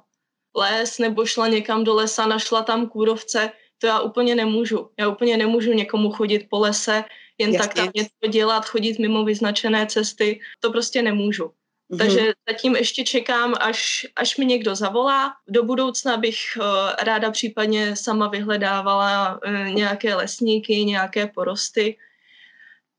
les 0.56 0.98
nebo 0.98 1.26
šla 1.26 1.48
někam 1.48 1.84
do 1.84 1.94
lesa, 1.94 2.26
našla 2.26 2.62
tam 2.62 2.88
kůrovce, 2.88 3.50
to 3.82 3.86
já 3.86 4.00
úplně 4.00 4.34
nemůžu. 4.34 4.90
Já 4.98 5.08
úplně 5.08 5.36
nemůžu 5.36 5.72
někomu 5.72 6.10
chodit 6.10 6.46
po 6.50 6.58
lese, 6.58 7.04
jen 7.38 7.50
Jasně. 7.52 7.58
tak 7.58 7.74
tam 7.74 7.88
něco 7.94 8.28
dělat, 8.28 8.64
chodit 8.64 8.98
mimo 8.98 9.24
vyznačené 9.24 9.86
cesty, 9.86 10.40
to 10.60 10.70
prostě 10.70 11.02
nemůžu. 11.02 11.44
Mm-hmm. 11.44 11.98
Takže 11.98 12.32
zatím 12.48 12.76
ještě 12.76 13.04
čekám, 13.04 13.54
až, 13.60 14.06
až 14.16 14.36
mi 14.36 14.46
někdo 14.46 14.74
zavolá. 14.74 15.34
Do 15.48 15.62
budoucna 15.62 16.16
bych 16.16 16.38
uh, 16.56 16.64
ráda 17.02 17.30
případně 17.30 17.96
sama 17.96 18.28
vyhledávala 18.28 19.40
uh, 19.46 19.74
nějaké 19.74 20.14
lesníky, 20.14 20.84
nějaké 20.84 21.26
porosty. 21.26 21.98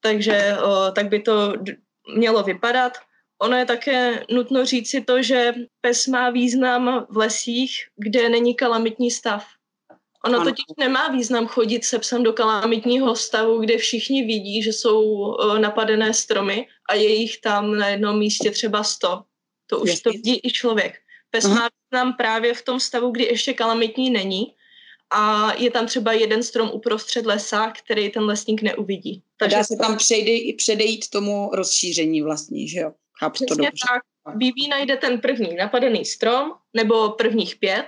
Takže 0.02 0.58
uh, 0.66 0.94
tak 0.94 1.08
by 1.08 1.20
to 1.20 1.56
d- 1.56 1.76
mělo 2.16 2.44
vypadat. 2.44 2.98
Ono 3.42 3.58
je 3.58 3.66
také 3.66 4.26
nutno 4.32 4.66
říci 4.66 5.02
to, 5.02 5.24
že 5.24 5.54
pes 5.82 6.08
má 6.08 6.30
význam 6.30 7.06
v 7.10 7.18
lesích, 7.18 7.88
kde 7.96 8.30
není 8.30 8.56
kalamitní 8.56 9.12
stav. 9.12 9.46
Ono 10.26 10.40
ano. 10.40 10.46
totiž 10.46 10.66
nemá 10.80 11.08
význam 11.08 11.48
chodit 11.48 11.86
se 11.86 12.00
psem 12.00 12.24
do 12.24 12.34
kalamitního 12.34 13.16
stavu, 13.16 13.60
kde 13.60 13.78
všichni 13.78 14.24
vidí, 14.24 14.64
že 14.64 14.74
jsou 14.74 15.34
e, 15.38 15.60
napadené 15.60 16.14
stromy 16.14 16.68
a 16.90 16.96
je 16.96 17.16
jich 17.16 17.42
tam 17.42 17.78
na 17.78 17.88
jednom 17.88 18.20
místě 18.20 18.52
třeba 18.52 18.84
sto. 18.84 19.24
To 19.68 19.80
už 19.80 19.90
Jasně. 19.90 20.04
to 20.04 20.10
vidí 20.10 20.40
i 20.44 20.52
člověk. 20.52 20.94
Pes 21.32 21.46
Aha. 21.46 21.56
má 21.56 21.70
význam 21.84 22.14
právě 22.14 22.54
v 22.54 22.62
tom 22.62 22.80
stavu, 22.80 23.12
kdy 23.12 23.24
ještě 23.24 23.54
kalamitní 23.54 24.10
není 24.10 24.56
a 25.14 25.54
je 25.58 25.72
tam 25.72 25.88
třeba 25.88 26.14
jeden 26.14 26.44
strom 26.44 26.70
uprostřed 26.74 27.26
lesa, 27.26 27.72
který 27.72 28.10
ten 28.10 28.24
lesník 28.24 28.62
neuvidí. 28.62 29.24
Takže 29.38 29.58
dá 29.58 29.64
se 29.64 29.76
tam 29.82 29.98
předej, 29.98 30.54
předejít 30.54 31.10
tomu 31.10 31.50
rozšíření 31.54 32.22
vlastně, 32.22 32.68
že 32.68 32.80
jo? 32.80 32.92
Chápu 33.20 33.46
to 33.46 33.56
dobře. 33.56 33.72
tak. 33.90 34.04
BB 34.36 34.70
najde 34.70 34.98
ten 34.98 35.22
první 35.22 35.56
napadený 35.56 36.06
strom, 36.06 36.52
nebo 36.74 37.10
prvních 37.10 37.56
pět, 37.56 37.88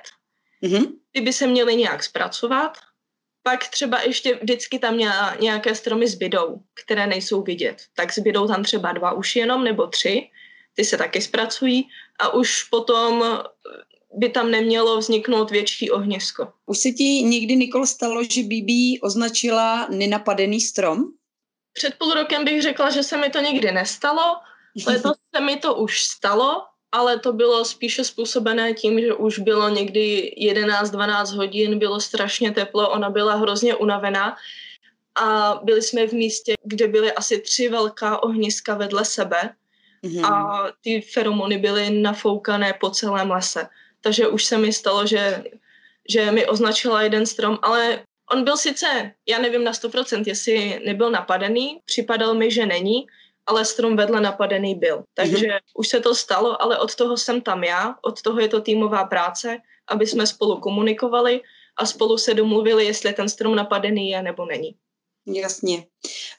mm-hmm. 0.67 0.91
ty 1.11 1.21
by 1.21 1.33
se 1.33 1.47
měly 1.47 1.75
nějak 1.75 2.03
zpracovat, 2.03 2.77
pak 3.43 3.67
třeba 3.67 4.01
ještě 4.01 4.35
vždycky 4.35 4.79
tam 4.79 4.97
nějaké 5.39 5.75
stromy 5.75 6.07
zbydou, 6.07 6.61
které 6.83 7.07
nejsou 7.07 7.41
vidět. 7.41 7.77
Tak 7.95 8.13
zbydou 8.13 8.47
tam 8.47 8.63
třeba 8.63 8.91
dva 8.91 9.11
už 9.11 9.35
jenom, 9.35 9.63
nebo 9.63 9.87
tři, 9.87 10.29
ty 10.73 10.85
se 10.85 10.97
taky 10.97 11.21
zpracují 11.21 11.87
a 12.19 12.33
už 12.33 12.63
potom 12.63 13.23
by 14.13 14.29
tam 14.29 14.51
nemělo 14.51 14.97
vzniknout 14.97 15.51
větší 15.51 15.91
ohnisko. 15.91 16.47
Už 16.65 16.77
se 16.77 16.91
ti 16.91 17.03
nikdy, 17.03 17.55
Nikol, 17.55 17.85
stalo, 17.85 18.23
že 18.23 18.43
BB 18.43 19.01
označila 19.01 19.87
nenapadený 19.89 20.61
strom? 20.61 21.03
Před 21.73 21.95
půl 21.95 22.13
rokem 22.13 22.45
bych 22.45 22.61
řekla, 22.61 22.89
že 22.89 23.03
se 23.03 23.17
mi 23.17 23.29
to 23.29 23.39
nikdy 23.39 23.71
nestalo, 23.71 24.35
Letos 24.87 25.17
se 25.35 25.41
mi 25.41 25.55
to 25.55 25.75
už 25.75 26.03
stalo, 26.03 26.63
ale 26.95 27.19
to 27.19 27.33
bylo 27.33 27.65
spíše 27.65 28.03
způsobené 28.03 28.73
tím, 28.73 28.99
že 28.99 29.13
už 29.13 29.39
bylo 29.39 29.69
někdy 29.69 30.35
11-12 30.39 31.35
hodin, 31.35 31.79
bylo 31.79 31.99
strašně 31.99 32.51
teplo, 32.51 32.89
ona 32.89 33.09
byla 33.09 33.35
hrozně 33.35 33.75
unavená 33.75 34.35
a 35.15 35.59
byli 35.63 35.81
jsme 35.81 36.07
v 36.07 36.13
místě, 36.13 36.53
kde 36.63 36.87
byly 36.87 37.11
asi 37.11 37.41
tři 37.41 37.69
velká 37.69 38.23
ohniska 38.23 38.75
vedle 38.75 39.05
sebe 39.05 39.49
mm-hmm. 40.03 40.25
a 40.25 40.63
ty 40.81 41.01
feromony 41.01 41.57
byly 41.57 41.89
nafoukané 41.89 42.73
po 42.79 42.89
celém 42.89 43.31
lese. 43.31 43.67
takže 44.01 44.27
už 44.27 44.45
se 44.45 44.57
mi 44.57 44.73
stalo, 44.73 45.07
že, 45.07 45.43
že 46.09 46.31
mi 46.31 46.47
označila 46.47 47.01
jeden 47.01 47.25
strom, 47.25 47.59
ale 47.61 48.03
on 48.31 48.43
byl 48.43 48.57
sice, 48.57 49.11
já 49.27 49.39
nevím 49.39 49.63
na 49.63 49.71
100%, 49.71 50.23
jestli 50.27 50.81
nebyl 50.85 51.11
napadený, 51.11 51.79
připadal 51.85 52.33
mi, 52.33 52.51
že 52.51 52.65
není, 52.65 53.07
ale 53.47 53.65
strom 53.65 53.95
vedle 53.95 54.21
napadený 54.21 54.75
byl. 54.75 55.03
Takže 55.13 55.47
mm-hmm. 55.47 55.59
už 55.77 55.87
se 55.87 55.99
to 55.99 56.15
stalo, 56.15 56.61
ale 56.61 56.79
od 56.79 56.95
toho 56.95 57.17
jsem 57.17 57.41
tam 57.41 57.63
já, 57.63 57.95
od 58.01 58.21
toho 58.21 58.39
je 58.39 58.47
to 58.47 58.61
týmová 58.61 59.03
práce, 59.03 59.57
aby 59.87 60.07
jsme 60.07 60.27
spolu 60.27 60.59
komunikovali 60.59 61.41
a 61.77 61.85
spolu 61.85 62.17
se 62.17 62.33
domluvili, 62.33 62.85
jestli 62.85 63.13
ten 63.13 63.29
strom 63.29 63.55
napadený 63.55 64.09
je 64.09 64.21
nebo 64.21 64.45
není. 64.45 64.75
Jasně. 65.27 65.85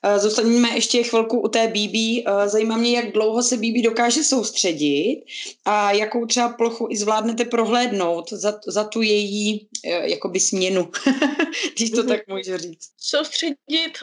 Eh, 0.03 0.19
zůstaneme 0.19 0.75
ještě 0.75 1.03
chvilku 1.03 1.41
u 1.41 1.49
té 1.49 1.69
BB. 1.69 1.95
Eh, 2.27 2.49
zajímá 2.49 2.77
mě, 2.77 2.97
jak 2.97 3.13
dlouho 3.13 3.43
se 3.43 3.57
BB 3.57 3.83
dokáže 3.85 4.25
soustředit 4.25 5.25
a 5.65 5.93
jakou 5.93 6.27
třeba 6.27 6.49
plochu 6.49 6.89
i 6.91 6.97
zvládnete 6.97 7.45
prohlédnout 7.45 8.33
za, 8.33 8.61
za 8.67 8.85
tu 8.85 9.03
její 9.03 9.69
eh, 9.85 10.11
jakoby 10.11 10.41
směnu, 10.41 10.91
když 11.77 11.91
to 11.91 12.01
mhm. 12.01 12.09
tak 12.09 12.21
můžu 12.29 12.57
říct. 12.57 12.91
Soustředit 12.99 13.99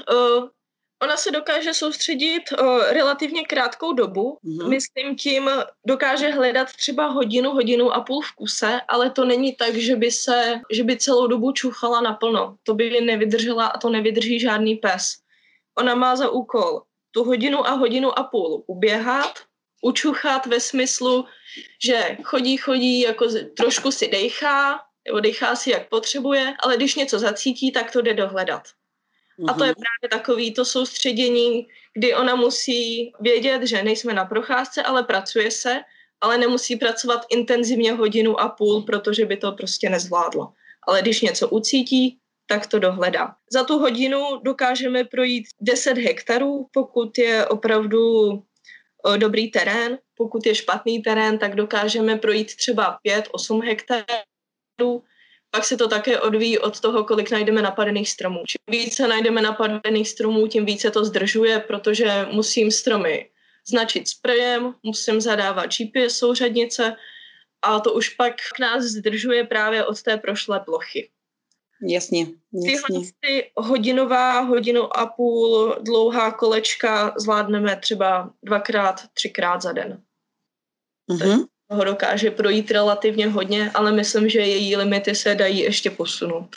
Ona 1.03 1.17
se 1.17 1.31
dokáže 1.31 1.73
soustředit 1.73 2.51
o 2.51 2.77
relativně 2.77 3.45
krátkou 3.45 3.93
dobu. 3.93 4.37
Mm-hmm. 4.45 4.69
Myslím 4.69 5.15
tím, 5.15 5.49
dokáže 5.85 6.29
hledat 6.29 6.67
třeba 6.73 7.07
hodinu, 7.07 7.51
hodinu 7.51 7.91
a 7.91 8.01
půl 8.01 8.21
v 8.21 8.31
kuse, 8.31 8.81
ale 8.87 9.09
to 9.09 9.25
není 9.25 9.55
tak, 9.55 9.75
že 9.75 9.95
by 9.95 10.11
se, 10.11 10.61
že 10.71 10.83
by 10.83 10.97
celou 10.97 11.27
dobu 11.27 11.51
čuchala 11.51 12.01
naplno. 12.01 12.55
To 12.63 12.73
by 12.73 13.01
nevydržela 13.01 13.67
a 13.67 13.77
to 13.77 13.89
nevydrží 13.89 14.39
žádný 14.39 14.75
pes. 14.75 15.17
Ona 15.77 15.95
má 15.95 16.15
za 16.15 16.29
úkol 16.29 16.81
tu 17.11 17.23
hodinu 17.23 17.67
a 17.67 17.71
hodinu 17.71 18.19
a 18.19 18.23
půl 18.23 18.63
uběhat, 18.67 19.39
učuchat 19.81 20.45
ve 20.45 20.59
smyslu, 20.59 21.25
že 21.85 22.17
chodí, 22.23 22.57
chodí, 22.57 22.99
jako 22.99 23.25
trošku 23.57 23.91
si 23.91 24.07
dejchá, 24.07 24.79
nebo 25.07 25.19
dechá 25.19 25.55
si, 25.55 25.71
jak 25.71 25.89
potřebuje, 25.89 26.53
ale 26.63 26.77
když 26.77 26.95
něco 26.95 27.19
zacítí, 27.19 27.71
tak 27.71 27.91
to 27.91 28.01
jde 28.01 28.13
dohledat. 28.13 28.63
Mm-hmm. 29.39 29.49
A 29.49 29.53
to 29.53 29.63
je 29.63 29.69
mhm. 29.69 29.83
právě 29.83 30.19
takový 30.19 30.53
to 30.53 30.65
soustředění, 30.65 31.67
kdy 31.93 32.15
ona 32.15 32.35
musí 32.35 33.13
vědět, 33.19 33.63
že 33.63 33.83
nejsme 33.83 34.13
na 34.13 34.25
procházce, 34.25 34.83
ale 34.83 35.03
pracuje 35.03 35.51
se, 35.51 35.81
ale 36.21 36.37
nemusí 36.37 36.75
pracovat 36.75 37.25
intenzivně 37.29 37.91
hodinu 37.91 38.39
a 38.39 38.49
půl, 38.49 38.81
protože 38.81 39.25
by 39.25 39.37
to 39.37 39.51
prostě 39.51 39.89
nezvládlo. 39.89 40.53
Ale 40.87 41.01
když 41.01 41.21
něco 41.21 41.49
ucítí, 41.49 42.17
tak 42.47 42.67
to 42.67 42.79
dohledá. 42.79 43.35
Za 43.51 43.63
tu 43.63 43.79
hodinu 43.79 44.39
dokážeme 44.43 45.03
projít 45.03 45.45
10 45.61 45.97
hektarů, 45.97 46.67
pokud 46.73 47.17
je 47.17 47.45
opravdu 47.45 47.99
dobrý 49.17 49.51
terén. 49.51 49.97
Pokud 50.17 50.45
je 50.45 50.55
špatný 50.55 51.01
terén, 51.01 51.37
tak 51.37 51.55
dokážeme 51.55 52.17
projít 52.17 52.55
třeba 52.55 52.97
5-8 53.07 53.63
hektarů 53.63 55.03
pak 55.55 55.65
se 55.65 55.77
to 55.77 55.87
také 55.87 56.19
odvíjí 56.19 56.59
od 56.59 56.79
toho, 56.79 57.03
kolik 57.03 57.31
najdeme 57.31 57.61
napadených 57.61 58.09
stromů. 58.09 58.43
Čím 58.47 58.81
více 58.81 59.07
najdeme 59.07 59.41
napadených 59.41 60.09
stromů, 60.09 60.47
tím 60.47 60.65
více 60.65 60.91
to 60.91 61.05
zdržuje, 61.05 61.59
protože 61.59 62.27
musím 62.31 62.71
stromy 62.71 63.29
značit 63.67 64.07
sprejem, 64.07 64.75
musím 64.83 65.21
zadávat 65.21 65.65
GPS 65.65 66.17
souřadnice 66.17 66.95
a 67.61 67.79
to 67.79 67.93
už 67.93 68.09
pak 68.09 68.33
k 68.55 68.59
nás 68.59 68.83
zdržuje 68.83 69.43
právě 69.43 69.85
od 69.85 70.01
té 70.01 70.17
prošlé 70.17 70.59
plochy. 70.59 71.09
Jasně, 71.89 72.19
jasně. 72.19 72.71
Tyhle 72.71 73.11
ty 73.19 73.51
hodinová, 73.57 74.39
hodinu 74.39 74.97
a 74.97 75.05
půl 75.05 75.75
dlouhá 75.81 76.31
kolečka 76.31 77.13
zvládneme 77.17 77.75
třeba 77.75 78.33
dvakrát, 78.43 79.01
třikrát 79.13 79.61
za 79.61 79.71
den. 79.71 80.01
Mm-hmm 81.09 81.45
ho 81.73 81.83
dokáže 81.83 82.31
projít 82.31 82.71
relativně 82.71 83.27
hodně, 83.27 83.71
ale 83.73 83.91
myslím, 83.91 84.29
že 84.29 84.39
její 84.39 84.75
limity 84.75 85.15
se 85.15 85.35
dají 85.35 85.59
ještě 85.59 85.89
posunout. 85.89 86.55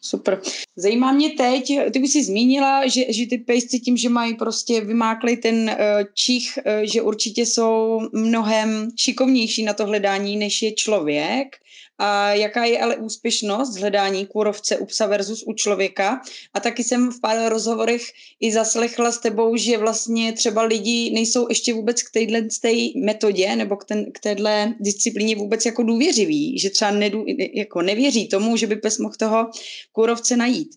Super. 0.00 0.40
Zajímá 0.76 1.12
mě 1.12 1.30
teď, 1.30 1.72
ty 1.92 1.98
bys 1.98 2.12
si 2.12 2.24
zmínila, 2.24 2.86
že, 2.86 3.12
že 3.12 3.26
ty 3.26 3.38
pejsci 3.38 3.78
tím, 3.78 3.96
že 3.96 4.08
mají 4.08 4.34
prostě 4.34 4.80
vymáklý 4.80 5.36
ten 5.36 5.70
uh, 5.70 5.74
čich, 6.14 6.58
uh, 6.66 6.72
že 6.82 7.02
určitě 7.02 7.46
jsou 7.46 8.00
mnohem 8.12 8.90
šikovnější 8.96 9.62
na 9.62 9.72
to 9.72 9.86
hledání, 9.86 10.36
než 10.36 10.62
je 10.62 10.72
člověk 10.72 11.56
a 11.98 12.32
jaká 12.32 12.64
je 12.64 12.80
ale 12.80 12.96
úspěšnost 12.96 13.76
hledání 13.76 14.26
kůrovce 14.26 14.78
u 14.78 14.86
psa 14.86 15.06
versus 15.06 15.44
u 15.46 15.52
člověka. 15.52 16.20
A 16.54 16.60
taky 16.60 16.84
jsem 16.84 17.10
v 17.10 17.20
pár 17.20 17.52
rozhovorech 17.52 18.02
i 18.40 18.52
zaslechla 18.52 19.12
s 19.12 19.18
tebou, 19.18 19.56
že 19.56 19.78
vlastně 19.78 20.32
třeba 20.32 20.62
lidi 20.62 21.10
nejsou 21.14 21.46
ještě 21.48 21.74
vůbec 21.74 22.02
k 22.02 22.12
téhle 22.12 22.42
metodě 23.04 23.56
nebo 23.56 23.76
k, 23.76 23.84
ten, 23.84 24.12
k 24.12 24.20
téhle 24.20 24.74
disciplíně 24.80 25.36
vůbec 25.36 25.66
jako 25.66 25.82
důvěřiví, 25.82 26.58
že 26.58 26.70
třeba 26.70 26.90
nedů, 26.90 27.24
jako 27.54 27.82
nevěří 27.82 28.28
tomu, 28.28 28.56
že 28.56 28.66
by 28.66 28.76
pes 28.76 28.98
mohl 28.98 29.14
toho 29.18 29.50
kůrovce 29.92 30.36
najít. 30.36 30.68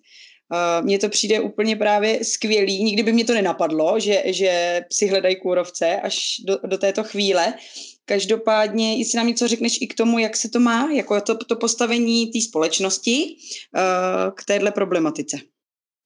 Uh, 0.51 0.85
mně 0.85 0.99
to 0.99 1.09
přijde 1.09 1.39
úplně 1.39 1.75
právě 1.75 2.25
skvělý. 2.25 2.83
Nikdy 2.83 3.03
by 3.03 3.13
mě 3.13 3.25
to 3.25 3.33
nenapadlo, 3.33 3.99
že, 3.99 4.23
že 4.25 4.81
psi 4.89 5.07
hledají 5.07 5.35
kůrovce 5.35 5.95
až 5.95 6.41
do, 6.45 6.57
do 6.65 6.77
této 6.77 7.03
chvíle. 7.03 7.53
Každopádně, 8.09 8.97
jestli 8.97 9.17
nám 9.17 9.27
něco 9.27 9.47
řekneš 9.47 9.81
i 9.81 9.87
k 9.87 9.93
tomu, 9.93 10.19
jak 10.19 10.35
se 10.35 10.49
to 10.49 10.59
má, 10.59 10.89
jako 10.91 11.21
to, 11.21 11.37
to 11.37 11.55
postavení 11.55 12.31
té 12.31 12.41
společnosti 12.41 13.35
uh, 13.75 14.31
k 14.35 14.43
téhle 14.43 14.71
problematice. 14.71 15.37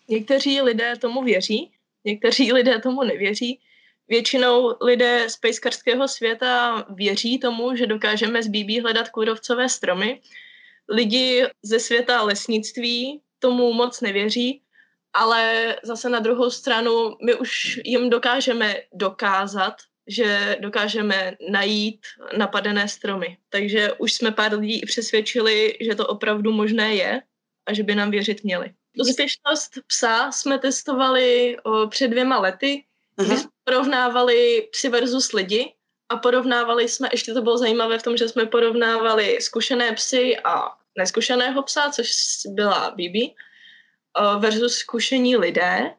Někteří 0.09 0.61
lidé 0.61 0.95
tomu 1.01 1.23
věří, 1.23 1.71
někteří 2.05 2.53
lidé 2.53 2.79
tomu 2.79 3.03
nevěří. 3.03 3.59
Většinou 4.07 4.75
lidé 4.81 5.29
z 5.29 5.37
pejskarského 5.37 6.07
světa 6.07 6.85
věří 6.95 7.39
tomu, 7.39 7.75
že 7.75 7.87
dokážeme 7.87 8.43
z 8.43 8.47
BB 8.47 8.81
hledat 8.81 9.09
kůrovcové 9.09 9.69
stromy. 9.69 10.21
Lidi 10.89 11.45
ze 11.63 11.79
světa 11.79 12.21
lesnictví 12.21 13.21
tomu 13.39 13.73
moc 13.73 14.01
nevěří, 14.01 14.61
ale 15.13 15.75
zase 15.83 16.09
na 16.09 16.19
druhou 16.19 16.49
stranu 16.49 17.15
my 17.25 17.35
už 17.35 17.79
jim 17.85 18.09
dokážeme 18.09 18.75
dokázat, 18.93 19.73
že 20.07 20.57
dokážeme 20.59 21.37
najít 21.49 21.99
napadené 22.37 22.87
stromy. 22.87 23.37
Takže 23.49 23.93
už 23.93 24.13
jsme 24.13 24.31
pár 24.31 24.59
lidí 24.59 24.79
i 24.79 24.85
přesvědčili, 24.85 25.77
že 25.81 25.95
to 25.95 26.07
opravdu 26.07 26.51
možné 26.51 26.95
je 26.95 27.21
a 27.65 27.73
že 27.73 27.83
by 27.83 27.95
nám 27.95 28.11
věřit 28.11 28.43
měli. 28.43 28.71
Úspěšnost 29.01 29.71
psa 29.87 30.31
jsme 30.31 30.59
testovali 30.59 31.57
o, 31.63 31.87
před 31.87 32.07
dvěma 32.07 32.39
lety, 32.39 32.83
Aha. 33.17 33.27
kdy 33.27 33.37
jsme 33.37 33.49
porovnávali 33.63 34.67
psy 34.71 34.89
versus 34.89 35.33
lidi 35.33 35.73
a 36.09 36.17
porovnávali 36.17 36.89
jsme, 36.89 37.09
ještě 37.11 37.33
to 37.33 37.41
bylo 37.41 37.57
zajímavé 37.57 37.99
v 37.99 38.03
tom, 38.03 38.17
že 38.17 38.29
jsme 38.29 38.45
porovnávali 38.45 39.37
zkušené 39.41 39.91
psy 39.91 40.37
a 40.43 40.77
neskušeného 40.97 41.63
psa, 41.63 41.89
což 41.89 42.11
byla 42.47 42.91
Bibi, 42.91 43.33
versus 44.39 44.75
zkušení 44.75 45.37
lidé 45.37 45.93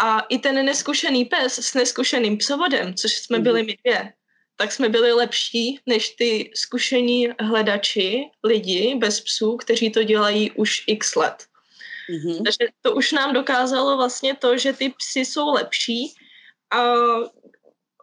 a 0.00 0.20
i 0.20 0.38
ten 0.38 0.64
neskušený 0.64 1.24
pes 1.24 1.58
s 1.58 1.74
neskušeným 1.74 2.38
psovodem, 2.38 2.94
což 2.94 3.12
jsme 3.12 3.38
mm. 3.38 3.44
byli 3.44 3.62
my 3.62 3.76
dvě, 3.84 4.12
tak 4.56 4.72
jsme 4.72 4.88
byli 4.88 5.12
lepší 5.12 5.80
než 5.86 6.08
ty 6.08 6.50
zkušení 6.54 7.28
hledači, 7.40 8.30
lidi 8.44 8.94
bez 8.98 9.20
psů, 9.20 9.56
kteří 9.56 9.90
to 9.90 10.02
dělají 10.02 10.50
už 10.50 10.84
x 10.86 11.16
let. 11.16 11.44
Mm-hmm. 12.10 12.42
Takže 12.44 12.72
to 12.82 12.94
už 12.94 13.12
nám 13.12 13.32
dokázalo 13.32 13.96
vlastně 13.96 14.36
to, 14.36 14.58
že 14.58 14.72
ty 14.72 14.88
psy 14.88 15.20
jsou 15.20 15.52
lepší. 15.52 16.14
A 16.70 16.94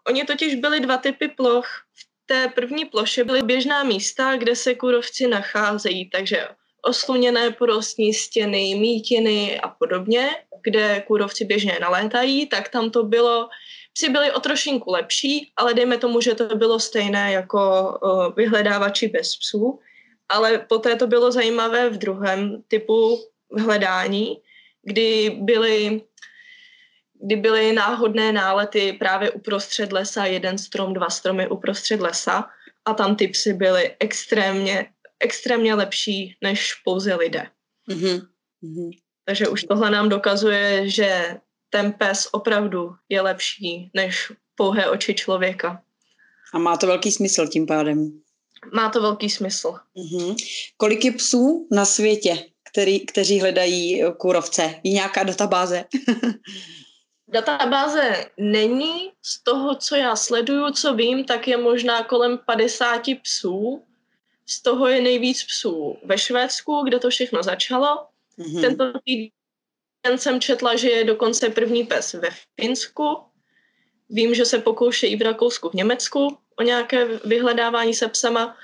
oni 0.07 0.23
totiž 0.23 0.55
byli 0.55 0.79
dva 0.79 0.97
typy 0.97 1.27
ploch. 1.27 1.67
V 1.93 2.25
té 2.25 2.47
první 2.47 2.85
ploše 2.85 3.23
byly 3.23 3.41
běžná 3.41 3.83
místa, 3.83 4.35
kde 4.35 4.55
se 4.55 4.75
kurovci 4.75 5.27
nacházejí, 5.27 6.09
takže 6.09 6.47
osluněné 6.81 7.51
porostní 7.51 8.13
stěny, 8.13 8.75
mítiny 8.75 9.59
a 9.59 9.67
podobně, 9.67 10.29
kde 10.67 11.03
kůrovci 11.07 11.45
běžně 11.45 11.77
nalétají, 11.81 12.47
tak 12.47 12.69
tam 12.69 12.91
to 12.91 13.03
bylo, 13.03 13.49
psi 13.93 14.09
byli 14.09 14.31
o 14.31 14.39
trošinku 14.39 14.91
lepší, 14.91 15.51
ale 15.55 15.73
dejme 15.73 15.97
tomu, 15.97 16.21
že 16.21 16.35
to 16.35 16.55
bylo 16.55 16.79
stejné 16.79 17.31
jako 17.31 17.59
uh, 18.03 18.35
vyhledávači 18.35 19.07
bez 19.07 19.35
psů, 19.35 19.79
ale 20.29 20.59
poté 20.59 20.95
to 20.95 21.07
bylo 21.07 21.31
zajímavé 21.31 21.89
v 21.89 21.97
druhém 21.97 22.63
typu 22.67 23.17
hledání, 23.57 24.37
kdy 24.83 25.37
byly 25.41 26.01
kdy 27.21 27.35
byly 27.35 27.73
náhodné 27.73 28.31
nálety 28.31 28.93
právě 28.93 29.31
uprostřed 29.31 29.91
lesa, 29.91 30.25
jeden 30.25 30.57
strom, 30.57 30.93
dva 30.93 31.09
stromy 31.09 31.47
uprostřed 31.47 31.99
lesa 31.99 32.49
a 32.85 32.93
tam 32.93 33.15
ty 33.15 33.27
psy 33.27 33.53
byly 33.53 33.95
extrémně 33.99 34.85
extrémně 35.19 35.73
lepší 35.73 36.37
než 36.41 36.73
pouze 36.73 37.15
lidé. 37.15 37.47
Mm-hmm. 37.89 38.27
Takže 39.27 39.47
už 39.47 39.63
tohle 39.63 39.91
nám 39.91 40.09
dokazuje, 40.09 40.89
že 40.89 41.37
ten 41.69 41.93
pes 41.93 42.29
opravdu 42.31 42.95
je 43.09 43.21
lepší 43.21 43.91
než 43.93 44.31
pouhé 44.55 44.89
oči 44.89 45.13
člověka. 45.13 45.81
A 46.53 46.59
má 46.59 46.77
to 46.77 46.87
velký 46.87 47.11
smysl 47.11 47.47
tím 47.47 47.65
pádem. 47.65 48.21
Má 48.73 48.89
to 48.89 49.01
velký 49.01 49.29
smysl. 49.29 49.73
Mm-hmm. 49.97 50.35
Kolik 50.77 51.05
je 51.05 51.11
psů 51.11 51.67
na 51.71 51.85
světě, 51.85 52.45
který, 52.71 53.05
kteří 53.05 53.39
hledají 53.39 54.03
kůrovce? 54.17 54.61
Je 54.83 54.91
nějaká 54.91 55.23
databáze? 55.23 55.85
databáze 57.27 58.25
není. 58.37 59.11
Z 59.21 59.43
toho, 59.43 59.75
co 59.75 59.95
já 59.95 60.15
sleduju, 60.15 60.71
co 60.71 60.93
vím, 60.93 61.23
tak 61.23 61.47
je 61.47 61.57
možná 61.57 62.03
kolem 62.03 62.37
50 62.37 63.01
psů, 63.23 63.83
Z 64.45 64.61
toho 64.61 64.87
je 64.87 65.01
nejvíc 65.01 65.43
psů 65.43 65.97
ve 66.05 66.17
Švédsku, 66.17 66.81
kde 66.85 66.99
to 66.99 67.09
všechno 67.09 67.43
začalo. 67.43 68.07
Mm-hmm. 68.39 68.61
Tento 68.61 68.93
týden 69.05 70.17
jsem 70.17 70.41
četla, 70.41 70.75
že 70.75 70.89
je 70.89 71.03
dokonce 71.03 71.49
první 71.49 71.83
pes 71.83 72.13
ve 72.13 72.29
Finsku. 72.61 73.17
Vím, 74.09 74.35
že 74.35 74.45
se 74.45 74.59
pokoušejí 74.59 75.15
v 75.15 75.21
Rakousku, 75.21 75.69
v 75.69 75.73
Německu 75.73 76.37
o 76.59 76.63
nějaké 76.63 77.05
vyhledávání 77.05 77.93
se 77.93 78.07
psama. 78.07 78.57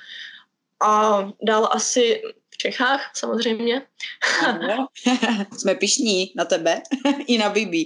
A 0.82 1.20
dál 1.42 1.70
asi 1.72 2.22
v 2.50 2.58
Čechách 2.58 3.12
samozřejmě. 3.14 3.82
Ano. 4.48 4.88
Jsme 5.58 5.76
pišní 5.76 6.32
na 6.36 6.46
tebe 6.46 6.82
i 7.28 7.38
na 7.38 7.50
Bibi. 7.50 7.86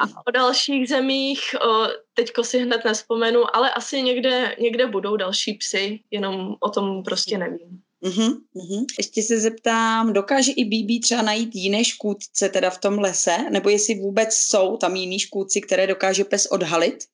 a 0.00 0.22
o 0.26 0.30
dalších 0.30 0.88
zemích 0.88 1.40
o, 1.68 1.86
teďko 2.14 2.44
si 2.44 2.58
hned 2.58 2.84
nespomenu, 2.84 3.56
ale 3.56 3.70
asi 3.70 4.02
někde, 4.02 4.56
někde 4.60 4.86
budou 4.86 5.16
další 5.16 5.52
psy, 5.52 6.00
jenom 6.10 6.56
o 6.60 6.70
tom 6.70 7.02
prostě 7.02 7.38
nevím. 7.38 7.82
Uhum, 8.00 8.44
uhum. 8.52 8.86
Ještě 8.98 9.22
se 9.22 9.40
zeptám, 9.40 10.12
dokáže 10.12 10.52
i 10.52 10.64
Bibi 10.64 11.00
třeba 11.00 11.22
najít 11.22 11.54
jiné 11.54 11.84
škůdce 11.84 12.48
teda 12.48 12.70
v 12.70 12.78
tom 12.78 12.98
lese, 12.98 13.38
nebo 13.50 13.68
jestli 13.68 13.94
vůbec 13.94 14.34
jsou 14.34 14.76
tam 14.76 14.96
jiní 14.96 15.18
škůdci, 15.18 15.60
které 15.60 15.86
dokáže 15.86 16.24
pes 16.24 16.46
odhalit? 16.46 17.04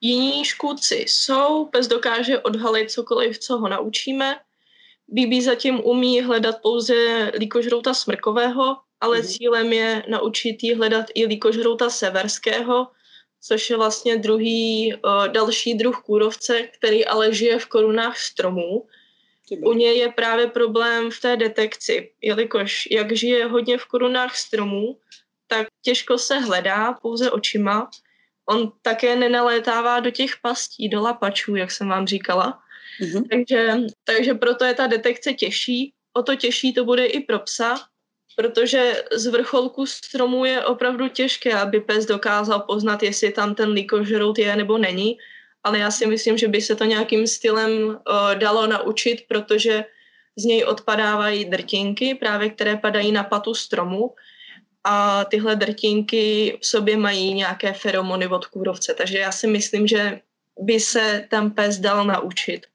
Jiní 0.00 0.44
škůdci 0.44 1.04
jsou, 1.08 1.64
pes 1.64 1.88
dokáže 1.88 2.38
odhalit 2.38 2.90
cokoliv, 2.90 3.38
co 3.38 3.58
ho 3.58 3.68
naučíme. 3.68 4.36
Bibi 5.08 5.42
zatím 5.42 5.80
umí 5.84 6.20
hledat 6.20 6.56
pouze 6.62 6.94
líkožrouta 7.38 7.94
smrkového, 7.94 8.76
ale 9.00 9.18
mm. 9.18 9.26
cílem 9.26 9.72
je 9.72 10.02
naučit 10.08 10.62
jí 10.62 10.74
hledat 10.74 11.06
i 11.14 11.26
líkožrouta 11.26 11.90
severského, 11.90 12.86
což 13.42 13.70
je 13.70 13.76
vlastně 13.76 14.16
druhý, 14.16 14.94
uh, 14.94 15.28
další 15.28 15.74
druh 15.74 16.02
kůrovce, 16.06 16.62
který 16.62 17.04
ale 17.06 17.34
žije 17.34 17.58
v 17.58 17.66
korunách 17.66 18.18
stromů. 18.18 18.86
U 19.50 19.72
něj 19.72 19.98
je 19.98 20.12
právě 20.12 20.46
problém 20.46 21.10
v 21.10 21.20
té 21.20 21.36
detekci, 21.36 22.12
jelikož 22.22 22.88
jak 22.90 23.16
žije 23.16 23.46
hodně 23.46 23.78
v 23.78 23.84
korunách 23.84 24.36
stromů, 24.36 24.98
tak 25.46 25.66
těžko 25.82 26.18
se 26.18 26.38
hledá 26.38 26.92
pouze 26.92 27.30
očima. 27.30 27.90
On 28.48 28.72
také 28.82 29.16
nenalétává 29.16 30.00
do 30.00 30.10
těch 30.10 30.30
pastí, 30.42 30.88
do 30.88 31.02
lapačů, 31.02 31.56
jak 31.56 31.70
jsem 31.70 31.88
vám 31.88 32.06
říkala. 32.06 32.58
Mm-hmm. 33.00 33.28
Takže, 33.30 33.76
takže 34.04 34.34
proto 34.34 34.64
je 34.64 34.74
ta 34.74 34.86
detekce 34.86 35.32
těžší. 35.32 35.92
O 36.12 36.22
to 36.22 36.36
těžší 36.36 36.74
to 36.74 36.84
bude 36.84 37.06
i 37.06 37.20
pro 37.20 37.38
psa, 37.38 37.76
protože 38.36 39.04
z 39.12 39.26
vrcholku 39.26 39.86
stromu 39.86 40.44
je 40.44 40.64
opravdu 40.64 41.08
těžké, 41.08 41.54
aby 41.54 41.80
pes 41.80 42.06
dokázal 42.06 42.60
poznat, 42.60 43.02
jestli 43.02 43.32
tam 43.32 43.54
ten 43.54 43.70
líkožrout 43.70 44.38
je 44.38 44.56
nebo 44.56 44.78
není. 44.78 45.18
Ale 45.64 45.78
já 45.78 45.90
si 45.90 46.06
myslím, 46.06 46.38
že 46.38 46.48
by 46.48 46.60
se 46.60 46.76
to 46.76 46.84
nějakým 46.84 47.26
stylem 47.26 47.86
uh, 47.88 47.96
dalo 48.34 48.66
naučit, 48.66 49.24
protože 49.28 49.84
z 50.36 50.44
něj 50.44 50.64
odpadávají 50.64 51.44
drtinky, 51.44 52.14
právě 52.14 52.50
které 52.50 52.76
padají 52.76 53.12
na 53.12 53.24
patu 53.24 53.54
stromu 53.54 54.14
a 54.84 55.24
tyhle 55.24 55.56
drtinky 55.56 56.58
v 56.62 56.66
sobě 56.66 56.96
mají 56.96 57.34
nějaké 57.34 57.72
feromony 57.72 58.26
od 58.26 58.46
kůrovce. 58.46 58.94
Takže 58.94 59.18
já 59.18 59.32
si 59.32 59.46
myslím, 59.46 59.86
že 59.86 60.20
by 60.60 60.80
se 60.80 61.26
ten 61.30 61.50
pes 61.50 61.78
dal 61.78 62.04
naučit 62.04 62.66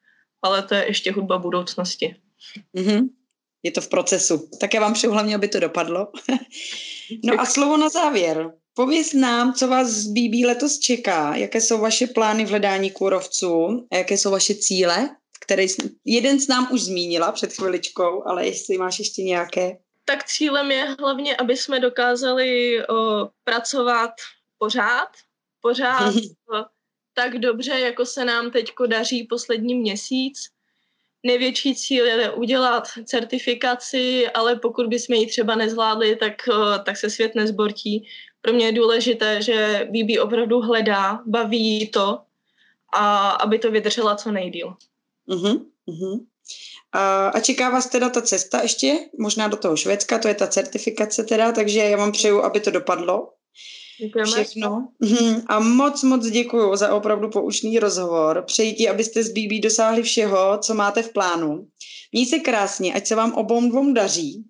ale 0.41 0.63
to 0.63 0.75
je 0.75 0.85
ještě 0.87 1.11
hudba 1.11 1.37
budoucnosti. 1.37 2.15
Mm-hmm. 2.75 3.09
Je 3.63 3.71
to 3.71 3.81
v 3.81 3.89
procesu. 3.89 4.49
Tak 4.59 4.73
já 4.73 4.81
vám 4.81 4.93
přeju 4.93 5.13
hlavně, 5.13 5.35
aby 5.35 5.47
to 5.47 5.59
dopadlo. 5.59 6.07
no 7.23 7.39
a 7.39 7.45
slovo 7.45 7.77
na 7.77 7.89
závěr. 7.89 8.51
Pověz 8.73 9.13
nám, 9.13 9.53
co 9.53 9.67
vás 9.67 9.87
z 9.87 10.07
BB 10.07 10.45
letos 10.45 10.79
čeká, 10.79 11.35
jaké 11.35 11.61
jsou 11.61 11.77
vaše 11.77 12.07
plány 12.07 12.45
v 12.45 12.49
hledání 12.49 12.91
kůrovců 12.91 13.87
a 13.91 13.95
jaké 13.95 14.17
jsou 14.17 14.31
vaše 14.31 14.55
cíle, 14.55 15.09
které 15.39 15.65
jeden 16.05 16.39
z 16.39 16.47
nám 16.47 16.67
už 16.71 16.81
zmínila 16.81 17.31
před 17.31 17.53
chviličkou, 17.53 18.27
ale 18.27 18.45
jestli 18.47 18.77
máš 18.77 18.99
ještě 18.99 19.21
nějaké. 19.21 19.77
Tak 20.05 20.23
cílem 20.23 20.71
je 20.71 20.95
hlavně, 20.99 21.35
aby 21.35 21.57
jsme 21.57 21.79
dokázali 21.79 22.79
o, 22.87 23.27
pracovat 23.43 24.11
pořád, 24.57 25.09
pořád 25.61 26.13
tak 27.13 27.37
dobře, 27.37 27.79
jako 27.79 28.05
se 28.05 28.25
nám 28.25 28.51
teď 28.51 28.71
daří 28.87 29.23
poslední 29.23 29.75
měsíc. 29.75 30.39
Největší 31.25 31.75
cíl 31.75 32.05
je 32.05 32.31
udělat 32.31 32.87
certifikaci, 33.05 34.29
ale 34.29 34.55
pokud 34.55 34.87
bychom 34.87 35.15
ji 35.15 35.27
třeba 35.27 35.55
nezvládli, 35.55 36.15
tak, 36.15 36.33
tak 36.85 36.97
se 36.97 37.09
svět 37.09 37.35
nezbortí. 37.35 38.07
Pro 38.41 38.53
mě 38.53 38.65
je 38.65 38.71
důležité, 38.71 39.41
že 39.41 39.87
BB 39.89 40.19
opravdu 40.21 40.59
hledá, 40.59 41.21
baví 41.25 41.87
to 41.87 42.19
a 42.93 43.29
aby 43.29 43.59
to 43.59 43.71
vydržela 43.71 44.15
co 44.15 44.31
nejdíl. 44.31 44.73
Uh-huh, 45.29 45.65
uh-huh. 45.87 46.25
A, 46.91 47.27
a 47.27 47.39
čeká 47.39 47.69
vás 47.69 47.89
teda 47.89 48.09
ta 48.09 48.21
cesta 48.21 48.61
ještě, 48.61 48.99
možná 49.19 49.47
do 49.47 49.57
toho 49.57 49.77
Švédska, 49.77 50.19
to 50.19 50.27
je 50.27 50.35
ta 50.35 50.47
certifikace 50.47 51.23
teda, 51.23 51.51
takže 51.51 51.79
já 51.79 51.97
vám 51.97 52.11
přeju, 52.11 52.43
aby 52.43 52.59
to 52.59 52.71
dopadlo 52.71 53.29
Děkujeme. 53.99 54.31
Všechno. 54.31 54.87
Mhm. 54.99 55.41
A 55.47 55.59
moc, 55.59 56.03
moc 56.03 56.27
děkuji 56.27 56.75
za 56.75 56.95
opravdu 56.95 57.29
poučný 57.29 57.79
rozhovor. 57.79 58.43
Přeji 58.47 58.73
ti, 58.73 58.89
abyste 58.89 59.23
s 59.23 59.29
BB 59.29 59.61
dosáhli 59.63 60.03
všeho, 60.03 60.57
co 60.57 60.73
máte 60.73 61.03
v 61.03 61.13
plánu. 61.13 61.67
Měj 62.11 62.25
se 62.25 62.39
krásně, 62.39 62.93
ať 62.93 63.07
se 63.07 63.15
vám 63.15 63.33
obou 63.33 63.69
dvou 63.69 63.93
daří. 63.93 64.45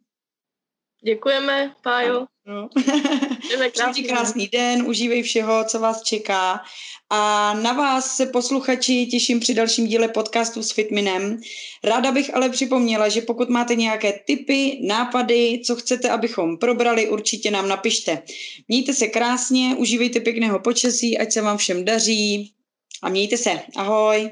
Děkujeme, 1.04 1.75
Pájo. 1.84 2.25
No. 2.45 2.69
krásný, 3.73 4.03
krásný 4.03 4.47
den, 4.47 4.83
užívej 4.88 5.23
všeho, 5.23 5.63
co 5.67 5.79
vás 5.79 6.03
čeká. 6.03 6.62
A 7.09 7.53
na 7.53 7.73
vás 7.73 8.15
se 8.15 8.25
posluchači 8.25 9.05
těším 9.05 9.39
při 9.39 9.53
dalším 9.53 9.88
díle 9.88 10.07
podcastu 10.07 10.63
s 10.63 10.71
Fitminem. 10.71 11.38
Ráda 11.83 12.12
bych 12.12 12.35
ale 12.35 12.49
připomněla, 12.49 13.09
že 13.09 13.21
pokud 13.21 13.49
máte 13.49 13.75
nějaké 13.75 14.19
tipy, 14.27 14.79
nápady, 14.88 15.62
co 15.65 15.75
chcete, 15.75 16.09
abychom 16.09 16.57
probrali, 16.57 17.09
určitě 17.09 17.51
nám 17.51 17.67
napište. 17.67 18.23
Mějte 18.67 18.93
se 18.93 19.07
krásně, 19.07 19.75
užívejte 19.77 20.19
pěkného 20.19 20.59
počasí, 20.59 21.17
ať 21.17 21.31
se 21.31 21.41
vám 21.41 21.57
všem 21.57 21.85
daří 21.85 22.53
a 23.03 23.09
mějte 23.09 23.38
se. 23.38 23.59
Ahoj. 23.75 24.29